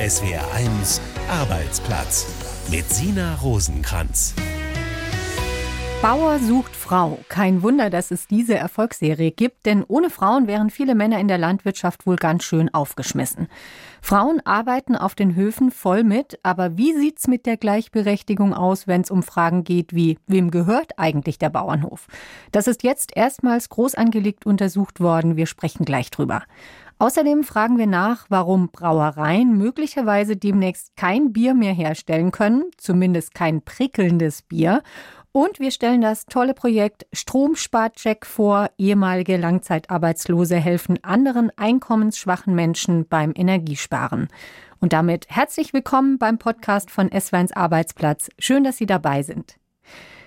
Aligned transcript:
SWR1 0.00 0.98
Arbeitsplatz 1.28 2.26
mit 2.70 2.88
Sina 2.90 3.34
Rosenkranz. 3.34 4.34
Bauer 6.00 6.38
sucht 6.38 6.74
Frau. 6.74 7.18
Kein 7.28 7.62
Wunder, 7.62 7.90
dass 7.90 8.10
es 8.10 8.26
diese 8.26 8.54
Erfolgsserie 8.54 9.30
gibt, 9.30 9.66
denn 9.66 9.84
ohne 9.86 10.08
Frauen 10.08 10.46
wären 10.46 10.70
viele 10.70 10.94
Männer 10.94 11.20
in 11.20 11.28
der 11.28 11.36
Landwirtschaft 11.36 12.06
wohl 12.06 12.16
ganz 12.16 12.44
schön 12.44 12.72
aufgeschmissen. 12.72 13.48
Frauen 14.00 14.40
arbeiten 14.46 14.96
auf 14.96 15.14
den 15.14 15.34
Höfen 15.34 15.70
voll 15.70 16.02
mit, 16.02 16.38
aber 16.42 16.78
wie 16.78 16.94
sieht's 16.94 17.28
mit 17.28 17.44
der 17.44 17.58
Gleichberechtigung 17.58 18.54
aus, 18.54 18.86
wenn 18.86 19.02
es 19.02 19.10
um 19.10 19.22
Fragen 19.22 19.64
geht 19.64 19.94
wie, 19.94 20.18
wem 20.26 20.50
gehört 20.50 20.98
eigentlich 20.98 21.38
der 21.38 21.50
Bauernhof? 21.50 22.06
Das 22.52 22.66
ist 22.68 22.84
jetzt 22.84 23.14
erstmals 23.14 23.68
groß 23.68 23.96
angelegt 23.96 24.46
untersucht 24.46 25.00
worden. 25.00 25.36
Wir 25.36 25.44
sprechen 25.44 25.84
gleich 25.84 26.10
drüber. 26.10 26.44
Außerdem 27.00 27.44
fragen 27.44 27.78
wir 27.78 27.86
nach, 27.86 28.26
warum 28.28 28.68
Brauereien 28.68 29.56
möglicherweise 29.56 30.36
demnächst 30.36 30.94
kein 30.96 31.32
Bier 31.32 31.54
mehr 31.54 31.72
herstellen 31.72 32.30
können, 32.30 32.64
zumindest 32.76 33.34
kein 33.34 33.62
prickelndes 33.62 34.42
Bier. 34.42 34.82
Und 35.32 35.60
wir 35.60 35.70
stellen 35.70 36.02
das 36.02 36.26
tolle 36.26 36.52
Projekt 36.52 37.06
Stromsparcheck 37.14 38.26
vor. 38.26 38.68
Ehemalige 38.76 39.38
Langzeitarbeitslose 39.38 40.56
helfen 40.56 41.02
anderen 41.02 41.50
einkommensschwachen 41.56 42.54
Menschen 42.54 43.08
beim 43.08 43.32
Energiesparen. 43.34 44.28
Und 44.78 44.92
damit 44.92 45.24
herzlich 45.30 45.72
willkommen 45.72 46.18
beim 46.18 46.36
Podcast 46.36 46.90
von 46.90 47.08
S1 47.08 47.56
Arbeitsplatz. 47.56 48.28
Schön, 48.38 48.62
dass 48.62 48.76
Sie 48.76 48.84
dabei 48.84 49.22
sind. 49.22 49.56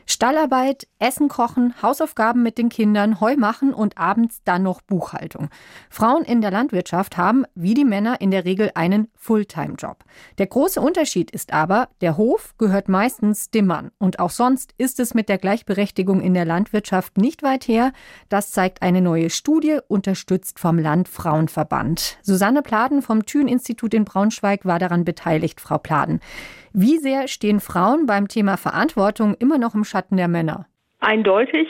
Stallarbeit, 0.06 0.88
Essen 1.00 1.28
kochen, 1.28 1.74
Hausaufgaben 1.82 2.44
mit 2.44 2.58
den 2.58 2.70
Kindern, 2.70 3.20
Heu 3.20 3.36
machen 3.36 3.74
und 3.74 3.98
abends 3.98 4.42
dann 4.44 4.64
noch 4.64 4.82
Buchhaltung. 4.82 5.50
Frauen 5.90 6.24
in 6.24 6.42
der 6.42 6.52
Landwirtschaft 6.52 7.18
haben, 7.18 7.46
wie 7.56 7.74
die 7.74 7.86
Männer, 7.86 8.22
in 8.22 8.32
der 8.32 8.46
Regel 8.46 8.72
einen 8.76 9.10
Fulltime-Job. 9.16 10.04
Der 10.38 10.48
große 10.48 10.82
Unterschied 10.82 11.32
ist 11.32 11.54
aber, 11.54 11.90
der 12.02 12.18
Hof 12.18 12.56
gehört 12.58 12.90
meistens 12.90 13.50
dem 13.50 13.68
Mann. 13.68 13.92
Und 13.98 14.20
auch 14.20 14.30
sonst 14.30 14.74
ist 14.78 15.00
es 15.00 15.14
mit 15.14 15.30
der 15.30 15.38
Gleichberechtigung 15.38 16.22
in 16.22 16.34
der 16.34 16.46
Landwirtschaft 16.46 17.18
nicht 17.18 17.44
weit 17.44 17.68
her. 17.68 17.94
Das 18.30 18.52
zeigt 18.52 18.82
eine 18.82 19.02
neue 19.02 19.30
Studie, 19.30 19.80
unterstützt 19.88 20.60
vom 20.60 20.80
Landfrauenverband. 20.80 22.18
Susanne 22.22 22.62
Pladen 22.62 23.02
vom 23.02 23.26
Thün-Institut 23.26 23.94
in 23.94 24.06
Braunschweig 24.06 24.66
war 24.66 24.80
daran 24.80 25.06
beteiligt, 25.06 25.62
Frau 25.62 25.78
Pladen. 25.78 26.20
Wie 26.76 26.98
sehr 26.98 27.28
stehen 27.28 27.60
Frauen 27.60 28.08
beim 28.08 28.28
Thema 28.28 28.58
Verantwortung 28.58 29.36
immer 29.36 29.60
noch 29.60 29.76
im 29.76 29.84
Schatten 29.84 30.18
der 30.18 30.28
Männer? 30.28 30.66
Eindeutig. 31.02 31.68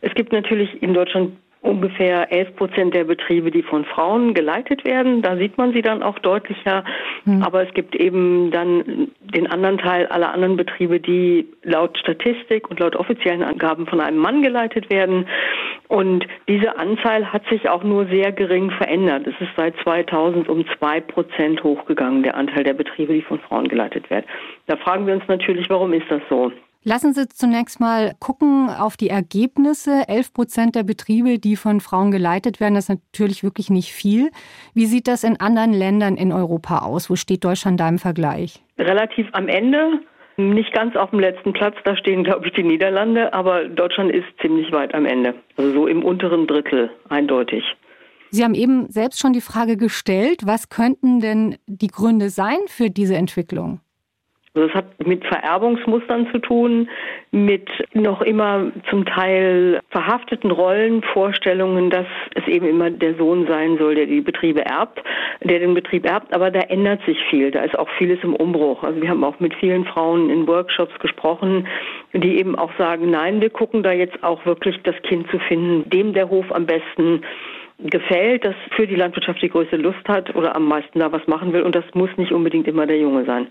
Es 0.00 0.14
gibt 0.14 0.32
natürlich 0.32 0.80
in 0.80 0.94
Deutschland 0.94 1.36
ungefähr 1.60 2.32
11 2.32 2.56
Prozent 2.56 2.94
der 2.94 3.04
Betriebe, 3.04 3.50
die 3.50 3.62
von 3.62 3.84
Frauen 3.84 4.34
geleitet 4.34 4.84
werden. 4.84 5.22
Da 5.22 5.36
sieht 5.36 5.58
man 5.58 5.72
sie 5.72 5.82
dann 5.82 6.02
auch 6.02 6.18
deutlicher. 6.20 6.84
Hm. 7.24 7.42
Aber 7.42 7.66
es 7.66 7.74
gibt 7.74 7.96
eben 7.96 8.50
dann 8.50 9.08
den 9.34 9.46
anderen 9.48 9.78
Teil 9.78 10.06
aller 10.06 10.32
anderen 10.32 10.56
Betriebe, 10.56 11.00
die 11.00 11.48
laut 11.62 11.98
Statistik 11.98 12.70
und 12.70 12.80
laut 12.80 12.96
offiziellen 12.96 13.42
Angaben 13.42 13.86
von 13.86 14.00
einem 14.00 14.18
Mann 14.18 14.42
geleitet 14.42 14.90
werden. 14.90 15.26
Und 15.88 16.26
diese 16.48 16.78
Anzahl 16.78 17.32
hat 17.32 17.42
sich 17.50 17.68
auch 17.68 17.82
nur 17.82 18.06
sehr 18.06 18.30
gering 18.30 18.70
verändert. 18.70 19.26
Es 19.26 19.40
ist 19.40 19.52
seit 19.56 19.74
2000 19.82 20.48
um 20.48 20.64
zwei 20.78 21.00
Prozent 21.00 21.62
hochgegangen, 21.64 22.22
der 22.22 22.36
Anteil 22.36 22.62
der 22.62 22.74
Betriebe, 22.74 23.14
die 23.14 23.22
von 23.22 23.40
Frauen 23.40 23.68
geleitet 23.68 24.08
werden. 24.10 24.26
Da 24.66 24.76
fragen 24.76 25.06
wir 25.06 25.14
uns 25.14 25.26
natürlich, 25.28 25.68
warum 25.70 25.92
ist 25.92 26.10
das 26.10 26.22
so? 26.28 26.52
Lassen 26.84 27.12
Sie 27.12 27.28
zunächst 27.28 27.80
mal 27.80 28.14
gucken 28.20 28.70
auf 28.70 28.96
die 28.96 29.10
Ergebnisse. 29.10 30.04
11 30.08 30.32
Prozent 30.32 30.74
der 30.74 30.84
Betriebe, 30.84 31.38
die 31.38 31.56
von 31.56 31.80
Frauen 31.80 32.10
geleitet 32.10 32.60
werden, 32.60 32.74
das 32.74 32.88
ist 32.88 33.00
natürlich 33.00 33.42
wirklich 33.42 33.68
nicht 33.68 33.92
viel. 33.92 34.30
Wie 34.74 34.86
sieht 34.86 35.08
das 35.08 35.24
in 35.24 35.40
anderen 35.40 35.72
Ländern 35.72 36.16
in 36.16 36.32
Europa 36.32 36.78
aus? 36.78 37.10
Wo 37.10 37.16
steht 37.16 37.44
Deutschland 37.44 37.80
da 37.80 37.88
im 37.88 37.98
Vergleich? 37.98 38.62
Relativ 38.78 39.26
am 39.32 39.48
Ende. 39.48 40.00
Nicht 40.36 40.72
ganz 40.72 40.94
auf 40.94 41.10
dem 41.10 41.18
letzten 41.18 41.52
Platz, 41.52 41.74
da 41.84 41.96
stehen, 41.96 42.22
glaube 42.22 42.46
ich, 42.46 42.52
die 42.52 42.62
Niederlande, 42.62 43.32
aber 43.34 43.64
Deutschland 43.64 44.12
ist 44.12 44.26
ziemlich 44.40 44.70
weit 44.70 44.94
am 44.94 45.04
Ende. 45.04 45.34
Also 45.56 45.72
so 45.72 45.86
im 45.88 46.04
unteren 46.04 46.46
Drittel, 46.46 46.90
eindeutig. 47.08 47.64
Sie 48.30 48.44
haben 48.44 48.54
eben 48.54 48.88
selbst 48.88 49.18
schon 49.18 49.32
die 49.32 49.40
Frage 49.40 49.76
gestellt, 49.76 50.42
was 50.44 50.68
könnten 50.68 51.18
denn 51.18 51.56
die 51.66 51.88
Gründe 51.88 52.30
sein 52.30 52.58
für 52.68 52.88
diese 52.88 53.16
Entwicklung? 53.16 53.80
Also 54.54 54.68
es 54.68 54.74
hat 54.74 55.06
mit 55.06 55.24
Vererbungsmustern 55.26 56.28
zu 56.32 56.38
tun, 56.38 56.88
mit 57.30 57.68
noch 57.92 58.22
immer 58.22 58.72
zum 58.88 59.04
Teil 59.04 59.80
verhafteten 59.90 60.50
Rollenvorstellungen, 60.50 61.90
dass 61.90 62.06
es 62.34 62.46
eben 62.48 62.66
immer 62.66 62.90
der 62.90 63.14
Sohn 63.16 63.46
sein 63.46 63.76
soll, 63.78 63.94
der 63.94 64.06
die 64.06 64.20
Betriebe 64.20 64.64
erbt, 64.64 65.02
der 65.44 65.58
den 65.58 65.74
Betrieb 65.74 66.06
erbt. 66.06 66.34
Aber 66.34 66.50
da 66.50 66.60
ändert 66.60 67.04
sich 67.04 67.18
viel. 67.30 67.50
Da 67.50 67.62
ist 67.62 67.78
auch 67.78 67.88
vieles 67.98 68.18
im 68.22 68.34
Umbruch. 68.34 68.82
Also 68.82 69.00
wir 69.02 69.08
haben 69.08 69.24
auch 69.24 69.38
mit 69.38 69.54
vielen 69.54 69.84
Frauen 69.84 70.30
in 70.30 70.46
Workshops 70.46 70.98
gesprochen, 70.98 71.66
die 72.12 72.38
eben 72.38 72.56
auch 72.56 72.72
sagen, 72.78 73.10
nein, 73.10 73.40
wir 73.40 73.50
gucken 73.50 73.82
da 73.82 73.92
jetzt 73.92 74.22
auch 74.24 74.44
wirklich 74.46 74.80
das 74.82 74.96
Kind 75.02 75.30
zu 75.30 75.38
finden, 75.40 75.88
dem 75.90 76.14
der 76.14 76.30
Hof 76.30 76.46
am 76.50 76.66
besten 76.66 77.22
gefällt, 77.78 78.44
das 78.44 78.54
für 78.74 78.86
die 78.86 78.96
Landwirtschaft 78.96 79.40
die 79.40 79.50
größte 79.50 79.76
Lust 79.76 80.08
hat 80.08 80.34
oder 80.34 80.56
am 80.56 80.66
meisten 80.66 80.98
da 80.98 81.12
was 81.12 81.26
machen 81.26 81.52
will. 81.52 81.62
Und 81.62 81.74
das 81.74 81.84
muss 81.94 82.10
nicht 82.16 82.32
unbedingt 82.32 82.66
immer 82.66 82.86
der 82.86 82.98
Junge 82.98 83.24
sein. 83.24 83.48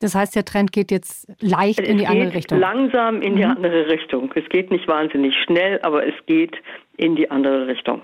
Das 0.00 0.14
heißt, 0.14 0.36
der 0.36 0.44
Trend 0.44 0.72
geht 0.72 0.90
jetzt 0.90 1.28
leicht 1.40 1.80
es 1.80 1.88
in 1.88 1.98
die 1.98 2.06
andere 2.06 2.34
Richtung. 2.34 2.58
Langsam 2.58 3.20
in 3.20 3.36
die 3.36 3.44
mhm. 3.44 3.50
andere 3.50 3.88
Richtung. 3.88 4.30
Es 4.34 4.48
geht 4.48 4.70
nicht 4.70 4.86
wahnsinnig 4.86 5.34
schnell, 5.44 5.80
aber 5.82 6.06
es 6.06 6.14
geht 6.26 6.56
in 6.96 7.16
die 7.16 7.30
andere 7.30 7.66
Richtung. 7.66 8.02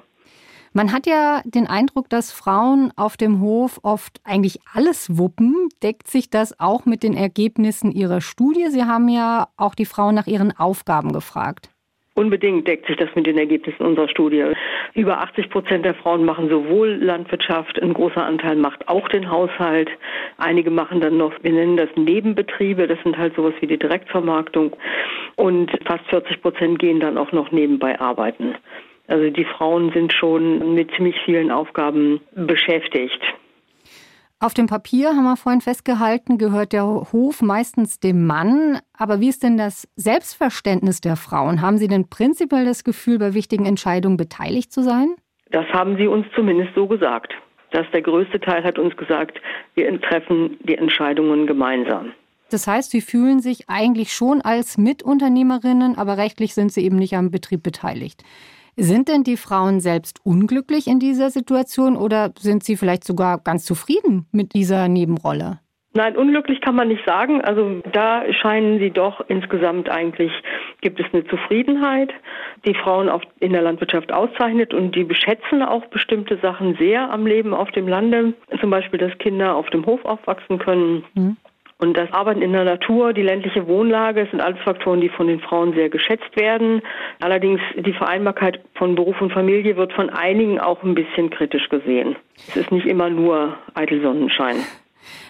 Man 0.76 0.92
hat 0.92 1.06
ja 1.06 1.40
den 1.44 1.68
Eindruck, 1.68 2.10
dass 2.10 2.32
Frauen 2.32 2.92
auf 2.96 3.16
dem 3.16 3.40
Hof 3.40 3.78
oft 3.84 4.20
eigentlich 4.24 4.58
alles 4.72 5.16
wuppen. 5.16 5.68
Deckt 5.84 6.08
sich 6.08 6.30
das 6.30 6.58
auch 6.58 6.84
mit 6.84 7.04
den 7.04 7.14
Ergebnissen 7.14 7.92
Ihrer 7.92 8.20
Studie? 8.20 8.66
Sie 8.70 8.82
haben 8.82 9.08
ja 9.08 9.46
auch 9.56 9.76
die 9.76 9.84
Frauen 9.84 10.16
nach 10.16 10.26
ihren 10.26 10.50
Aufgaben 10.50 11.12
gefragt. 11.12 11.73
Unbedingt 12.16 12.68
deckt 12.68 12.86
sich 12.86 12.96
das 12.96 13.08
mit 13.16 13.26
den 13.26 13.38
Ergebnissen 13.38 13.82
unserer 13.84 14.08
Studie. 14.08 14.44
Über 14.94 15.20
80 15.20 15.50
Prozent 15.50 15.84
der 15.84 15.94
Frauen 15.94 16.24
machen 16.24 16.48
sowohl 16.48 16.90
Landwirtschaft, 16.90 17.82
ein 17.82 17.92
großer 17.92 18.24
Anteil 18.24 18.54
macht 18.54 18.86
auch 18.88 19.08
den 19.08 19.28
Haushalt. 19.28 19.90
Einige 20.38 20.70
machen 20.70 21.00
dann 21.00 21.16
noch, 21.16 21.32
wir 21.42 21.52
nennen 21.52 21.76
das 21.76 21.88
Nebenbetriebe, 21.96 22.86
das 22.86 23.02
sind 23.02 23.18
halt 23.18 23.34
sowas 23.34 23.54
wie 23.60 23.66
die 23.66 23.78
Direktvermarktung. 23.78 24.76
Und 25.34 25.72
fast 25.84 26.06
40 26.10 26.40
Prozent 26.40 26.78
gehen 26.78 27.00
dann 27.00 27.18
auch 27.18 27.32
noch 27.32 27.50
nebenbei 27.50 27.98
arbeiten. 27.98 28.54
Also 29.08 29.30
die 29.30 29.44
Frauen 29.44 29.90
sind 29.92 30.12
schon 30.12 30.74
mit 30.74 30.92
ziemlich 30.94 31.16
vielen 31.24 31.50
Aufgaben 31.50 32.20
beschäftigt. 32.36 33.20
Auf 34.40 34.52
dem 34.52 34.66
Papier 34.66 35.10
haben 35.10 35.24
wir 35.24 35.36
vorhin 35.36 35.60
festgehalten, 35.60 36.36
gehört 36.38 36.72
der 36.72 36.84
Hof 36.84 37.40
meistens 37.40 37.98
dem 37.98 38.26
Mann. 38.26 38.78
Aber 38.92 39.20
wie 39.20 39.28
ist 39.28 39.42
denn 39.42 39.56
das 39.56 39.88
Selbstverständnis 39.96 41.00
der 41.00 41.16
Frauen? 41.16 41.62
Haben 41.62 41.78
sie 41.78 41.88
denn 41.88 42.10
prinzipiell 42.10 42.64
das 42.64 42.84
Gefühl, 42.84 43.18
bei 43.18 43.32
wichtigen 43.32 43.64
Entscheidungen 43.64 44.16
beteiligt 44.16 44.72
zu 44.72 44.82
sein? 44.82 45.14
Das 45.50 45.66
haben 45.72 45.96
sie 45.96 46.06
uns 46.06 46.26
zumindest 46.34 46.74
so 46.74 46.86
gesagt. 46.86 47.32
Das 47.70 47.86
der 47.92 48.02
größte 48.02 48.38
Teil 48.38 48.62
hat 48.64 48.78
uns 48.78 48.96
gesagt, 48.96 49.40
wir 49.74 50.00
treffen 50.00 50.58
die 50.62 50.76
Entscheidungen 50.76 51.46
gemeinsam. 51.46 52.12
Das 52.50 52.66
heißt, 52.66 52.90
sie 52.90 53.00
fühlen 53.00 53.40
sich 53.40 53.68
eigentlich 53.68 54.12
schon 54.12 54.42
als 54.42 54.78
Mitunternehmerinnen, 54.78 55.96
aber 55.96 56.18
rechtlich 56.18 56.54
sind 56.54 56.72
sie 56.72 56.84
eben 56.84 56.96
nicht 56.96 57.16
am 57.16 57.30
Betrieb 57.30 57.62
beteiligt. 57.62 58.22
Sind 58.76 59.08
denn 59.08 59.22
die 59.22 59.36
Frauen 59.36 59.80
selbst 59.80 60.20
unglücklich 60.24 60.86
in 60.86 60.98
dieser 60.98 61.30
Situation 61.30 61.96
oder 61.96 62.32
sind 62.38 62.64
sie 62.64 62.76
vielleicht 62.76 63.04
sogar 63.04 63.38
ganz 63.38 63.64
zufrieden 63.64 64.26
mit 64.32 64.54
dieser 64.54 64.88
Nebenrolle? 64.88 65.60
Nein, 65.96 66.16
unglücklich 66.16 66.60
kann 66.60 66.74
man 66.74 66.88
nicht 66.88 67.06
sagen. 67.06 67.40
Also 67.40 67.80
da 67.92 68.24
scheinen 68.32 68.80
sie 68.80 68.90
doch 68.90 69.24
insgesamt 69.28 69.88
eigentlich, 69.88 70.32
gibt 70.80 70.98
es 70.98 71.06
eine 71.12 71.24
Zufriedenheit, 71.26 72.12
die 72.66 72.74
Frauen 72.74 73.08
auf, 73.08 73.22
in 73.38 73.52
der 73.52 73.62
Landwirtschaft 73.62 74.12
auszeichnet 74.12 74.74
und 74.74 74.96
die 74.96 75.04
beschätzen 75.04 75.62
auch 75.62 75.86
bestimmte 75.86 76.36
Sachen 76.38 76.76
sehr 76.80 77.12
am 77.12 77.26
Leben 77.26 77.54
auf 77.54 77.70
dem 77.70 77.86
Lande. 77.86 78.34
Zum 78.60 78.70
Beispiel, 78.70 78.98
dass 78.98 79.16
Kinder 79.18 79.54
auf 79.54 79.70
dem 79.70 79.86
Hof 79.86 80.04
aufwachsen 80.04 80.58
können. 80.58 81.04
Mhm. 81.14 81.36
Und 81.78 81.96
das 81.96 82.12
Arbeiten 82.12 82.40
in 82.40 82.52
der 82.52 82.64
Natur, 82.64 83.12
die 83.12 83.22
ländliche 83.22 83.66
Wohnlage, 83.66 84.28
sind 84.30 84.40
alles 84.40 84.60
Faktoren, 84.62 85.00
die 85.00 85.08
von 85.08 85.26
den 85.26 85.40
Frauen 85.40 85.74
sehr 85.74 85.88
geschätzt 85.88 86.36
werden. 86.36 86.82
Allerdings 87.20 87.60
die 87.76 87.92
Vereinbarkeit 87.92 88.60
von 88.74 88.94
Beruf 88.94 89.20
und 89.20 89.32
Familie 89.32 89.76
wird 89.76 89.92
von 89.92 90.08
einigen 90.08 90.60
auch 90.60 90.82
ein 90.82 90.94
bisschen 90.94 91.30
kritisch 91.30 91.68
gesehen. 91.68 92.16
Es 92.48 92.56
ist 92.56 92.70
nicht 92.70 92.86
immer 92.86 93.10
nur 93.10 93.56
eitel 93.74 94.00
Sonnenschein. 94.02 94.56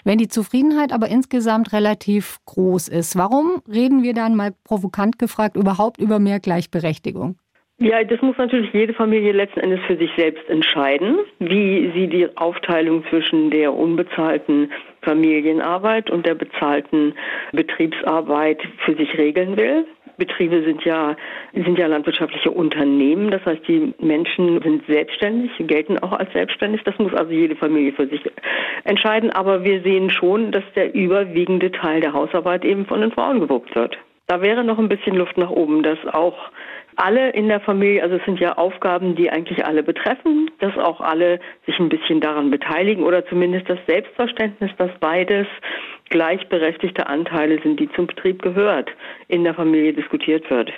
Wenn 0.05 0.19
die 0.19 0.29
Zufriedenheit 0.29 0.93
aber 0.93 1.09
insgesamt 1.09 1.73
relativ 1.73 2.39
groß 2.45 2.89
ist, 2.89 3.17
warum 3.17 3.63
reden 3.67 4.03
wir 4.03 4.15
dann 4.15 4.37
mal 4.37 4.53
provokant 4.65 5.19
gefragt 5.19 5.57
überhaupt 5.57 5.99
über 6.01 6.19
mehr 6.19 6.41
Gleichberechtigung? 6.41 7.37
Ja, 7.85 8.03
das 8.03 8.23
muss 8.23 8.39
natürlich 8.39 8.73
jede 8.73 8.95
Familie 8.95 9.33
letzten 9.33 9.61
Endes 9.61 9.79
für 9.87 9.99
sich 9.99 10.11
selbst 10.17 10.49
entscheiden, 10.49 11.19
wie 11.39 11.93
sie 11.95 12.07
die 12.07 12.35
Aufteilung 12.35 13.05
zwischen 13.11 13.51
der 13.51 13.75
unbezahlten 13.75 14.73
Familienarbeit 15.03 16.09
und 16.09 16.25
der 16.25 16.35
bezahlten 16.35 17.13
Betriebsarbeit 17.53 18.63
für 18.87 18.95
sich 18.97 19.19
regeln 19.19 19.59
will. 19.59 19.85
Betriebe 20.17 20.63
sind 20.63 20.83
ja, 20.87 21.15
sind 21.53 21.79
ja 21.79 21.87
landwirtschaftliche 21.87 22.53
Unternehmen. 22.53 23.31
Das 23.31 23.45
heißt, 23.45 23.69
die 23.69 23.93
Menschen 23.99 24.63
sind 24.63 24.87
selbstständig, 24.87 25.51
gelten 25.59 25.99
auch 25.99 26.13
als 26.13 26.33
selbstständig. 26.33 26.83
Das 26.85 26.99
muss 26.99 27.13
also 27.13 27.33
jede 27.33 27.55
Familie 27.55 27.93
für 27.93 28.07
sich 28.07 28.23
entscheiden. 28.85 29.29
Aber 29.29 29.63
wir 29.63 29.83
sehen 29.83 30.09
schon, 30.09 30.53
dass 30.53 30.65
der 30.75 30.95
überwiegende 30.95 31.71
Teil 31.71 32.01
der 32.01 32.15
Hausarbeit 32.15 32.65
eben 32.65 32.87
von 32.87 33.03
den 33.03 33.13
Frauen 33.13 33.41
gewuppt 33.41 33.77
wird. 33.77 33.99
Da 34.27 34.41
wäre 34.41 34.65
noch 34.65 34.79
ein 34.79 34.89
bisschen 34.89 35.17
Luft 35.17 35.37
nach 35.37 35.51
oben, 35.51 35.83
dass 35.83 35.99
auch 36.13 36.51
alle 36.97 37.31
in 37.31 37.49
der 37.49 37.61
Familie, 37.61 38.03
also 38.03 38.17
es 38.17 38.25
sind 38.25 38.41
ja 38.41 38.57
Aufgaben, 38.57 39.15
die 39.15 39.31
eigentlich 39.31 39.65
alle 39.65 39.83
betreffen, 39.83 40.51
dass 40.61 40.77
auch 40.77 41.01
alle 41.01 41.41
sich 41.67 41.79
ein 41.79 41.89
bisschen 41.89 42.21
daran 42.21 42.51
beteiligen 42.51 43.05
oder 43.05 43.27
zumindest 43.27 43.69
das 43.69 43.79
Selbstverständnis, 43.87 44.71
dass 44.79 44.91
beides 45.01 45.47
gleichberechtigte 46.11 47.07
Anteile 47.07 47.61
sind, 47.63 47.81
die 47.81 47.91
zum 47.93 48.07
Betrieb 48.07 48.43
gehört, 48.43 48.91
in 49.29 49.45
der 49.45 49.55
Familie 49.55 49.93
diskutiert 49.93 50.49
wird. 50.51 50.73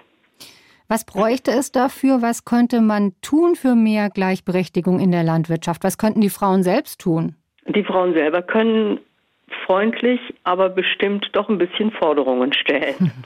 Was 0.89 1.05
bräuchte 1.05 1.51
es 1.51 1.73
dafür? 1.73 2.23
Was 2.23 2.45
könnte 2.45 2.81
man 2.81 3.13
tun 3.21 3.57
für 3.57 3.75
mehr 3.75 4.09
Gleichberechtigung 4.09 5.01
in 5.01 5.11
der 5.11 5.25
Landwirtschaft? 5.25 5.83
Was 5.83 5.99
könnten 5.99 6.21
die 6.21 6.31
Frauen 6.31 6.63
selbst 6.63 7.01
tun? 7.01 7.35
Die 7.67 7.83
Frauen 7.83 8.15
selber 8.15 8.43
können 8.43 9.01
freundlich, 9.65 10.21
aber 10.45 10.69
bestimmt 10.69 11.29
doch 11.33 11.49
ein 11.49 11.59
bisschen 11.59 11.91
Forderungen 11.93 12.53
stellen. 12.53 13.13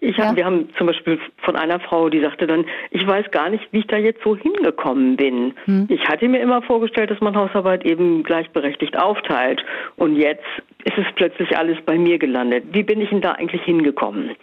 Ich 0.00 0.16
hab, 0.16 0.26
ja. 0.26 0.36
Wir 0.36 0.44
haben 0.44 0.68
zum 0.78 0.86
Beispiel 0.86 1.18
von 1.38 1.56
einer 1.56 1.80
Frau, 1.80 2.08
die 2.08 2.20
sagte 2.20 2.46
dann, 2.46 2.64
ich 2.92 3.04
weiß 3.04 3.32
gar 3.32 3.50
nicht, 3.50 3.66
wie 3.72 3.80
ich 3.80 3.86
da 3.88 3.96
jetzt 3.96 4.22
so 4.22 4.36
hingekommen 4.36 5.16
bin. 5.16 5.54
Hm. 5.64 5.88
Ich 5.90 6.08
hatte 6.08 6.28
mir 6.28 6.40
immer 6.40 6.62
vorgestellt, 6.62 7.10
dass 7.10 7.20
man 7.20 7.34
Hausarbeit 7.34 7.84
eben 7.84 8.22
gleichberechtigt 8.22 8.96
aufteilt. 8.96 9.64
Und 9.96 10.14
jetzt 10.14 10.44
ist 10.84 10.96
es 10.98 11.06
plötzlich 11.16 11.58
alles 11.58 11.78
bei 11.84 11.98
mir 11.98 12.18
gelandet. 12.18 12.66
Wie 12.70 12.84
bin 12.84 13.00
ich 13.00 13.10
denn 13.10 13.22
da 13.22 13.32
eigentlich 13.32 13.62
hingekommen? 13.62 14.36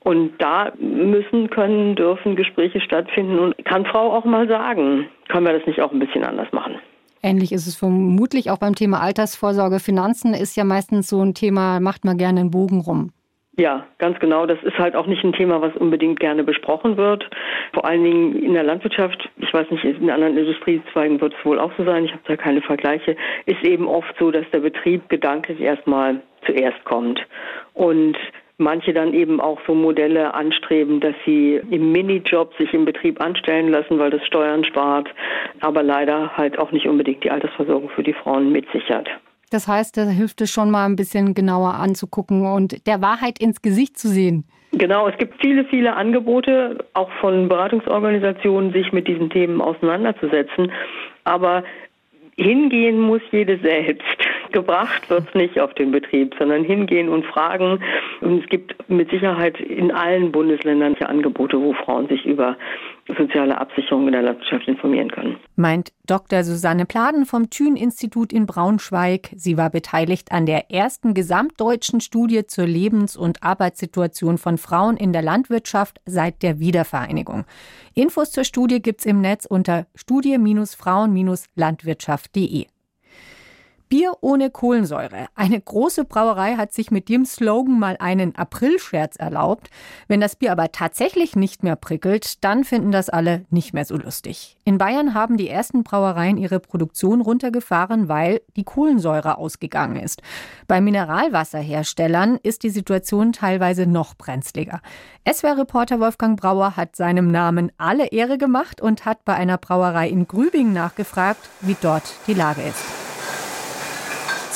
Und 0.00 0.32
da 0.38 0.72
müssen, 0.80 1.50
können, 1.50 1.94
dürfen 1.94 2.34
Gespräche 2.34 2.80
stattfinden 2.80 3.38
und 3.38 3.64
kann 3.64 3.86
Frau 3.86 4.12
auch 4.12 4.24
mal 4.24 4.48
sagen, 4.48 5.08
können 5.28 5.46
wir 5.46 5.52
das 5.52 5.66
nicht 5.68 5.80
auch 5.80 5.92
ein 5.92 6.00
bisschen 6.00 6.24
anders 6.24 6.50
machen? 6.50 6.80
Ähnlich 7.26 7.50
ist 7.50 7.66
es 7.66 7.74
vermutlich 7.74 8.52
auch 8.52 8.58
beim 8.58 8.76
Thema 8.76 9.00
Altersvorsorge. 9.00 9.80
Finanzen 9.80 10.32
ist 10.32 10.56
ja 10.56 10.62
meistens 10.62 11.08
so 11.08 11.20
ein 11.20 11.34
Thema, 11.34 11.80
macht 11.80 12.04
man 12.04 12.18
gerne 12.18 12.38
einen 12.38 12.52
Bogen 12.52 12.80
rum. 12.80 13.10
Ja, 13.58 13.84
ganz 13.98 14.20
genau. 14.20 14.46
Das 14.46 14.62
ist 14.62 14.78
halt 14.78 14.94
auch 14.94 15.08
nicht 15.08 15.24
ein 15.24 15.32
Thema, 15.32 15.60
was 15.60 15.74
unbedingt 15.76 16.20
gerne 16.20 16.44
besprochen 16.44 16.96
wird. 16.96 17.28
Vor 17.72 17.84
allen 17.84 18.04
Dingen 18.04 18.36
in 18.36 18.52
der 18.52 18.62
Landwirtschaft, 18.62 19.28
ich 19.38 19.52
weiß 19.52 19.68
nicht, 19.72 19.82
in 19.82 20.08
anderen 20.08 20.38
Industriezweigen 20.38 21.20
wird 21.20 21.34
es 21.36 21.44
wohl 21.44 21.58
auch 21.58 21.72
so 21.76 21.84
sein, 21.84 22.04
ich 22.04 22.12
habe 22.12 22.22
da 22.28 22.36
keine 22.36 22.62
Vergleiche, 22.62 23.16
ist 23.46 23.64
eben 23.64 23.88
oft 23.88 24.14
so, 24.20 24.30
dass 24.30 24.48
der 24.52 24.60
Betrieb 24.60 25.08
gedanklich 25.08 25.58
erstmal 25.58 26.22
zuerst 26.44 26.84
kommt. 26.84 27.18
Und 27.74 28.16
manche 28.58 28.92
dann 28.92 29.12
eben 29.12 29.40
auch 29.40 29.60
so 29.66 29.74
Modelle 29.74 30.34
anstreben, 30.34 31.00
dass 31.00 31.14
sie 31.24 31.60
im 31.70 31.92
Minijob 31.92 32.54
sich 32.56 32.72
im 32.72 32.84
Betrieb 32.84 33.20
anstellen 33.20 33.68
lassen, 33.70 33.98
weil 33.98 34.10
das 34.10 34.24
Steuern 34.26 34.64
spart, 34.64 35.08
aber 35.60 35.82
leider 35.82 36.36
halt 36.36 36.58
auch 36.58 36.72
nicht 36.72 36.86
unbedingt 36.86 37.22
die 37.24 37.30
Altersversorgung 37.30 37.90
für 37.90 38.02
die 38.02 38.14
Frauen 38.14 38.52
mitsichert. 38.52 39.08
Das 39.50 39.68
heißt, 39.68 39.96
da 39.96 40.04
hilft 40.04 40.40
es 40.40 40.50
schon 40.50 40.70
mal 40.70 40.86
ein 40.86 40.96
bisschen 40.96 41.34
genauer 41.34 41.74
anzugucken 41.74 42.46
und 42.46 42.86
der 42.86 43.00
Wahrheit 43.00 43.38
ins 43.38 43.62
Gesicht 43.62 43.96
zu 43.98 44.08
sehen. 44.08 44.44
Genau, 44.72 45.08
es 45.08 45.16
gibt 45.18 45.40
viele, 45.40 45.64
viele 45.64 45.94
Angebote, 45.94 46.84
auch 46.94 47.10
von 47.20 47.48
Beratungsorganisationen, 47.48 48.72
sich 48.72 48.92
mit 48.92 49.06
diesen 49.06 49.30
Themen 49.30 49.60
auseinanderzusetzen. 49.60 50.72
Aber 51.24 51.62
hingehen 52.36 53.00
muss 53.00 53.22
jede 53.30 53.58
selbst. 53.58 54.04
Gebracht 54.56 55.10
wird 55.10 55.28
es 55.28 55.34
nicht 55.34 55.60
auf 55.60 55.74
den 55.74 55.90
Betrieb, 55.90 56.34
sondern 56.38 56.64
hingehen 56.64 57.10
und 57.10 57.26
fragen. 57.26 57.78
Und 58.22 58.42
es 58.42 58.48
gibt 58.48 58.74
mit 58.88 59.10
Sicherheit 59.10 59.60
in 59.60 59.92
allen 59.92 60.32
Bundesländern 60.32 60.94
Angebote, 60.94 61.60
wo 61.60 61.74
Frauen 61.74 62.08
sich 62.08 62.24
über 62.24 62.56
soziale 63.18 63.58
Absicherung 63.58 64.06
in 64.06 64.12
der 64.12 64.22
Landwirtschaft 64.22 64.66
informieren 64.66 65.10
können. 65.10 65.36
Meint 65.56 65.92
Dr. 66.06 66.42
Susanne 66.42 66.86
Pladen 66.86 67.26
vom 67.26 67.50
Thün-Institut 67.50 68.32
in 68.32 68.46
Braunschweig. 68.46 69.28
Sie 69.36 69.58
war 69.58 69.68
beteiligt 69.68 70.32
an 70.32 70.46
der 70.46 70.70
ersten 70.70 71.12
gesamtdeutschen 71.12 72.00
Studie 72.00 72.46
zur 72.46 72.64
Lebens- 72.64 73.14
und 73.14 73.42
Arbeitssituation 73.42 74.38
von 74.38 74.56
Frauen 74.56 74.96
in 74.96 75.12
der 75.12 75.20
Landwirtschaft 75.20 76.00
seit 76.06 76.42
der 76.42 76.60
Wiedervereinigung. 76.60 77.44
Infos 77.94 78.30
zur 78.30 78.44
Studie 78.44 78.80
gibt's 78.80 79.04
im 79.04 79.20
Netz 79.20 79.44
unter 79.44 79.84
studie-frauen-landwirtschaft.de. 79.96 82.68
Bier 83.88 84.14
ohne 84.20 84.50
Kohlensäure. 84.50 85.26
Eine 85.36 85.60
große 85.60 86.04
Brauerei 86.04 86.56
hat 86.56 86.72
sich 86.72 86.90
mit 86.90 87.08
dem 87.08 87.24
Slogan 87.24 87.78
mal 87.78 87.96
einen 88.00 88.34
Aprilscherz 88.34 89.14
erlaubt. 89.16 89.70
Wenn 90.08 90.20
das 90.20 90.34
Bier 90.34 90.50
aber 90.50 90.72
tatsächlich 90.72 91.36
nicht 91.36 91.62
mehr 91.62 91.76
prickelt, 91.76 92.42
dann 92.42 92.64
finden 92.64 92.90
das 92.90 93.08
alle 93.08 93.44
nicht 93.50 93.74
mehr 93.74 93.84
so 93.84 93.96
lustig. 93.96 94.56
In 94.64 94.78
Bayern 94.78 95.14
haben 95.14 95.36
die 95.36 95.48
ersten 95.48 95.84
Brauereien 95.84 96.36
ihre 96.36 96.58
Produktion 96.58 97.20
runtergefahren, 97.20 98.08
weil 98.08 98.40
die 98.56 98.64
Kohlensäure 98.64 99.38
ausgegangen 99.38 99.96
ist. 99.96 100.20
Bei 100.66 100.80
Mineralwasserherstellern 100.80 102.40
ist 102.42 102.64
die 102.64 102.70
Situation 102.70 103.32
teilweise 103.32 103.86
noch 103.86 104.16
brenzliger. 104.16 104.80
SWR-Reporter 105.30 106.00
Wolfgang 106.00 106.40
Brauer 106.40 106.76
hat 106.76 106.96
seinem 106.96 107.30
Namen 107.30 107.70
alle 107.78 108.06
Ehre 108.08 108.36
gemacht 108.36 108.80
und 108.80 109.04
hat 109.04 109.24
bei 109.24 109.34
einer 109.34 109.58
Brauerei 109.58 110.08
in 110.08 110.26
Grübing 110.26 110.72
nachgefragt, 110.72 111.48
wie 111.60 111.76
dort 111.80 112.14
die 112.26 112.34
Lage 112.34 112.62
ist. 112.62 113.05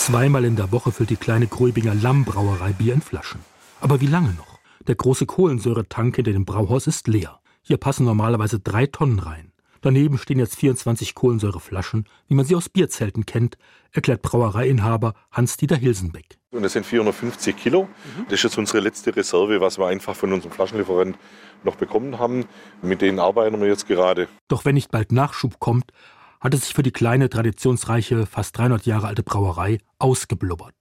Zweimal 0.01 0.47
in 0.47 0.57
der 0.57 0.73
Woche 0.73 0.93
füllt 0.93 1.11
die 1.11 1.17
kleine 1.17 1.47
Gröbinger 1.47 1.95
Lammbrauerei 1.95 2.73
Bier 2.73 2.95
in 2.95 3.03
Flaschen. 3.03 3.43
Aber 3.83 4.01
wie 4.01 4.07
lange 4.07 4.33
noch? 4.33 4.59
Der 4.87 4.95
große 4.95 5.27
Kohlensäuretank 5.27 6.17
hinter 6.17 6.33
dem 6.33 6.47
Brauhaus 6.47 6.87
ist 6.87 7.07
leer. 7.07 7.39
Hier 7.61 7.77
passen 7.77 8.07
normalerweise 8.07 8.61
drei 8.61 8.87
Tonnen 8.87 9.19
rein. 9.19 9.53
Daneben 9.83 10.17
stehen 10.17 10.39
jetzt 10.39 10.57
24 10.57 11.15
Kohlensäureflaschen, 11.15 12.07
wie 12.29 12.35
man 12.35 12.47
sie 12.47 12.57
aus 12.57 12.71
Bierzelten 12.71 13.27
kennt, 13.27 13.59
erklärt 13.93 14.23
Brauereiinhaber 14.23 15.13
Hans-Dieter 15.33 15.77
Hilsenbeck. 15.77 16.39
Und 16.51 16.63
das 16.63 16.73
sind 16.73 16.87
450 16.87 17.55
Kilo. 17.55 17.87
Das 18.25 18.39
ist 18.39 18.45
jetzt 18.45 18.59
unsere 18.59 18.81
letzte 18.81 19.15
Reserve, 19.15 19.61
was 19.61 19.79
wir 19.79 19.87
einfach 19.87 20.17
von 20.17 20.33
unserem 20.33 20.51
Flaschenlieferant 20.51 21.19
noch 21.63 21.77
bekommen 21.77 22.19
haben. 22.19 22.47
Mit 22.81 23.03
denen 23.03 23.19
arbeiten 23.19 23.61
wir 23.61 23.69
jetzt 23.69 23.87
gerade. 23.87 24.29
Doch 24.49 24.65
wenn 24.65 24.77
nicht 24.77 24.91
bald 24.91 25.13
Nachschub 25.13 25.61
kommt, 25.61 25.93
hat 26.41 26.55
es 26.55 26.63
sich 26.63 26.75
für 26.75 26.83
die 26.83 26.91
kleine, 26.91 27.29
traditionsreiche, 27.29 28.27
fast 28.27 28.57
300 28.59 28.87
Jahre 28.87 29.07
alte 29.07 29.23
Brauerei 29.23 29.79
ausgeblubbert. 29.99 30.75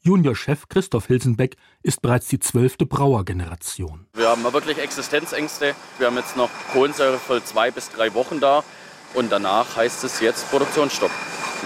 Juniorchef 0.00 0.68
Christoph 0.68 1.06
Hilsenbeck 1.06 1.56
ist 1.82 2.02
bereits 2.02 2.26
die 2.26 2.40
zwölfte 2.40 2.86
Brauergeneration. 2.86 4.06
Wir 4.14 4.30
haben 4.30 4.42
wirklich 4.42 4.78
Existenzängste. 4.78 5.76
Wir 5.98 6.08
haben 6.08 6.16
jetzt 6.16 6.36
noch 6.36 6.50
Kohlensäure 6.72 7.18
für 7.18 7.44
zwei 7.44 7.70
bis 7.70 7.88
drei 7.90 8.12
Wochen 8.14 8.40
da. 8.40 8.64
Und 9.14 9.30
danach 9.30 9.76
heißt 9.76 10.02
es 10.02 10.18
jetzt 10.20 10.50
Produktionsstopp. 10.50 11.10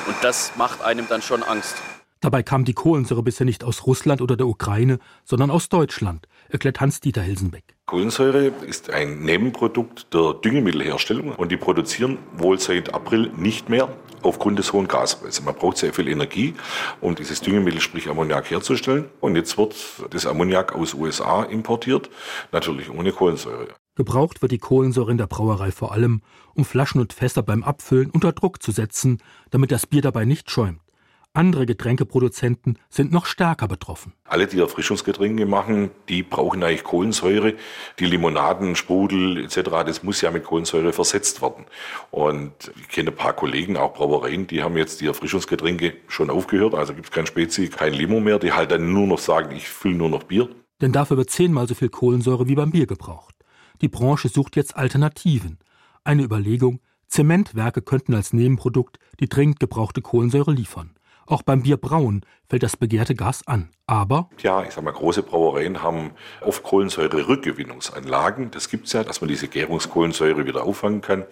Und 0.07 0.17
das 0.21 0.53
macht 0.57 0.83
einem 0.83 1.09
dann 1.09 1.23
schon 1.23 1.43
Angst. 1.43 1.77
Dabei 2.21 2.43
kam 2.43 2.65
die 2.65 2.73
Kohlensäure 2.73 3.23
bisher 3.23 3.45
nicht 3.45 3.63
aus 3.63 3.87
Russland 3.87 4.23
oder 4.23 4.37
der 4.37 4.47
Ukraine, 4.47 4.99
sondern 5.25 5.51
aus 5.51 5.69
Deutschland, 5.69 6.27
erklärt 6.49 6.81
Hans-Dieter 6.81 7.23
Hilsenbeck. 7.23 7.77
Kohlensäure 7.87 8.47
ist 8.67 8.91
ein 8.91 9.21
Nebenprodukt 9.21 10.13
der 10.13 10.35
Düngemittelherstellung 10.35 11.33
und 11.37 11.53
die 11.53 11.57
produzieren 11.57 12.19
wohl 12.37 12.59
seit 12.59 12.95
April 12.95 13.31
nicht 13.37 13.69
mehr 13.69 13.89
aufgrund 14.23 14.59
des 14.59 14.73
hohen 14.73 14.89
Gaspreises. 14.89 15.45
Man 15.45 15.55
braucht 15.55 15.77
sehr 15.77 15.93
viel 15.93 16.09
Energie, 16.09 16.55
um 17.01 17.15
dieses 17.15 17.41
Düngemittel, 17.43 17.81
sprich 17.81 18.09
Ammoniak, 18.09 18.51
herzustellen. 18.51 19.05
Und 19.21 19.37
jetzt 19.37 19.57
wird 19.57 19.77
das 20.11 20.27
Ammoniak 20.27 20.75
aus 20.75 20.95
USA 20.95 21.45
importiert, 21.45 22.11
natürlich 22.51 22.91
ohne 22.91 23.13
Kohlensäure. 23.13 23.69
Gebraucht 23.95 24.43
wird 24.43 24.53
die 24.53 24.59
Kohlensäure 24.59 25.11
in 25.11 25.19
der 25.19 25.27
Brauerei 25.27 25.71
vor 25.71 25.93
allem, 25.93 26.23
um 26.55 26.65
Flaschen 26.65 27.01
und 27.01 27.13
Fässer 27.13 27.43
beim 27.43 27.63
Abfüllen 27.63 28.11
unter 28.11 28.33
Druck 28.33 28.63
zu 28.63 28.73
setzen, 28.73 29.23
damit 29.51 29.71
das 29.71 29.87
Bier 29.87 30.03
dabei 30.03 30.25
nicht 30.25 30.51
schäumt. 30.51 30.81
Andere 31.37 31.67
Getränkeproduzenten 31.67 32.79
sind 32.89 33.13
noch 33.13 33.27
stärker 33.27 33.69
betroffen. 33.69 34.15
Alle, 34.25 34.47
die 34.47 34.59
Erfrischungsgetränke 34.59 35.45
machen, 35.45 35.91
die 36.09 36.23
brauchen 36.23 36.65
eigentlich 36.65 36.83
Kohlensäure. 36.83 37.53
Die 37.99 38.07
Limonaden, 38.07 38.75
Sprudel 38.75 39.45
etc., 39.45 39.61
das 39.85 40.03
muss 40.03 40.23
ja 40.23 40.31
mit 40.31 40.45
Kohlensäure 40.45 40.95
versetzt 40.95 41.43
werden. 41.43 41.67
Und 42.11 42.73
ich 42.81 42.89
kenne 42.89 43.11
ein 43.11 43.17
paar 43.17 43.35
Kollegen, 43.35 43.77
auch 43.77 43.93
Brauereien, 43.93 44.47
die 44.47 44.63
haben 44.63 44.79
jetzt 44.79 45.03
die 45.03 45.07
Erfrischungsgetränke 45.09 45.93
schon 46.09 46.31
aufgehört. 46.31 46.75
Also 46.75 46.95
gibt 46.95 47.09
es 47.09 47.13
kein 47.13 47.27
Spezi, 47.27 47.69
kein 47.69 47.93
Limo 47.93 48.19
mehr. 48.19 48.39
Die 48.39 48.55
halt 48.55 48.71
dann 48.71 48.95
nur 48.95 49.07
noch 49.07 49.19
sagen, 49.19 49.55
ich 49.55 49.69
fülle 49.69 49.97
nur 49.97 50.09
noch 50.09 50.23
Bier. 50.23 50.49
Denn 50.81 50.93
dafür 50.93 51.19
wird 51.19 51.29
zehnmal 51.29 51.69
so 51.69 51.75
viel 51.75 51.91
Kohlensäure 51.91 52.49
wie 52.49 52.55
beim 52.55 52.71
Bier 52.71 52.87
gebraucht. 52.87 53.35
Die 53.83 53.89
Branche 53.89 54.31
sucht 54.31 54.57
jetzt 54.57 54.75
Alternativen. 54.75 55.59
Eine 56.03 56.23
Überlegung, 56.23 56.81
Zementwerke 57.09 57.83
könnten 57.83 58.15
als 58.15 58.33
Nebenprodukt 58.33 58.99
die 59.21 59.29
dringend 59.29 59.61
gebrauchte 59.61 60.01
Kohlensäure 60.01 60.53
liefern. 60.53 60.95
Auch 61.27 61.43
beim 61.43 61.63
Bierbrauen 61.63 62.23
fällt 62.49 62.63
das 62.63 62.77
begehrte 62.77 63.15
Gas 63.15 63.47
an. 63.47 63.71
Aber 63.89 64.31
ja, 64.39 64.63
ich 64.63 64.71
sag 64.71 64.85
mal, 64.85 64.93
große 64.93 65.23
Brauereien 65.23 65.83
haben 65.83 66.13
oft 66.41 66.63
Kohlensäure-Rückgewinnungsanlagen. 66.63 68.51
Das 68.51 68.69
gibt's 68.69 68.93
ja, 68.93 69.03
dass 69.05 69.21
man 69.21 69.29
diese 69.29 69.49
Gärungskohlensäure 69.49 70.47
wieder 70.47 70.65
auffangen 70.65 71.01
kann. 71.01 71.25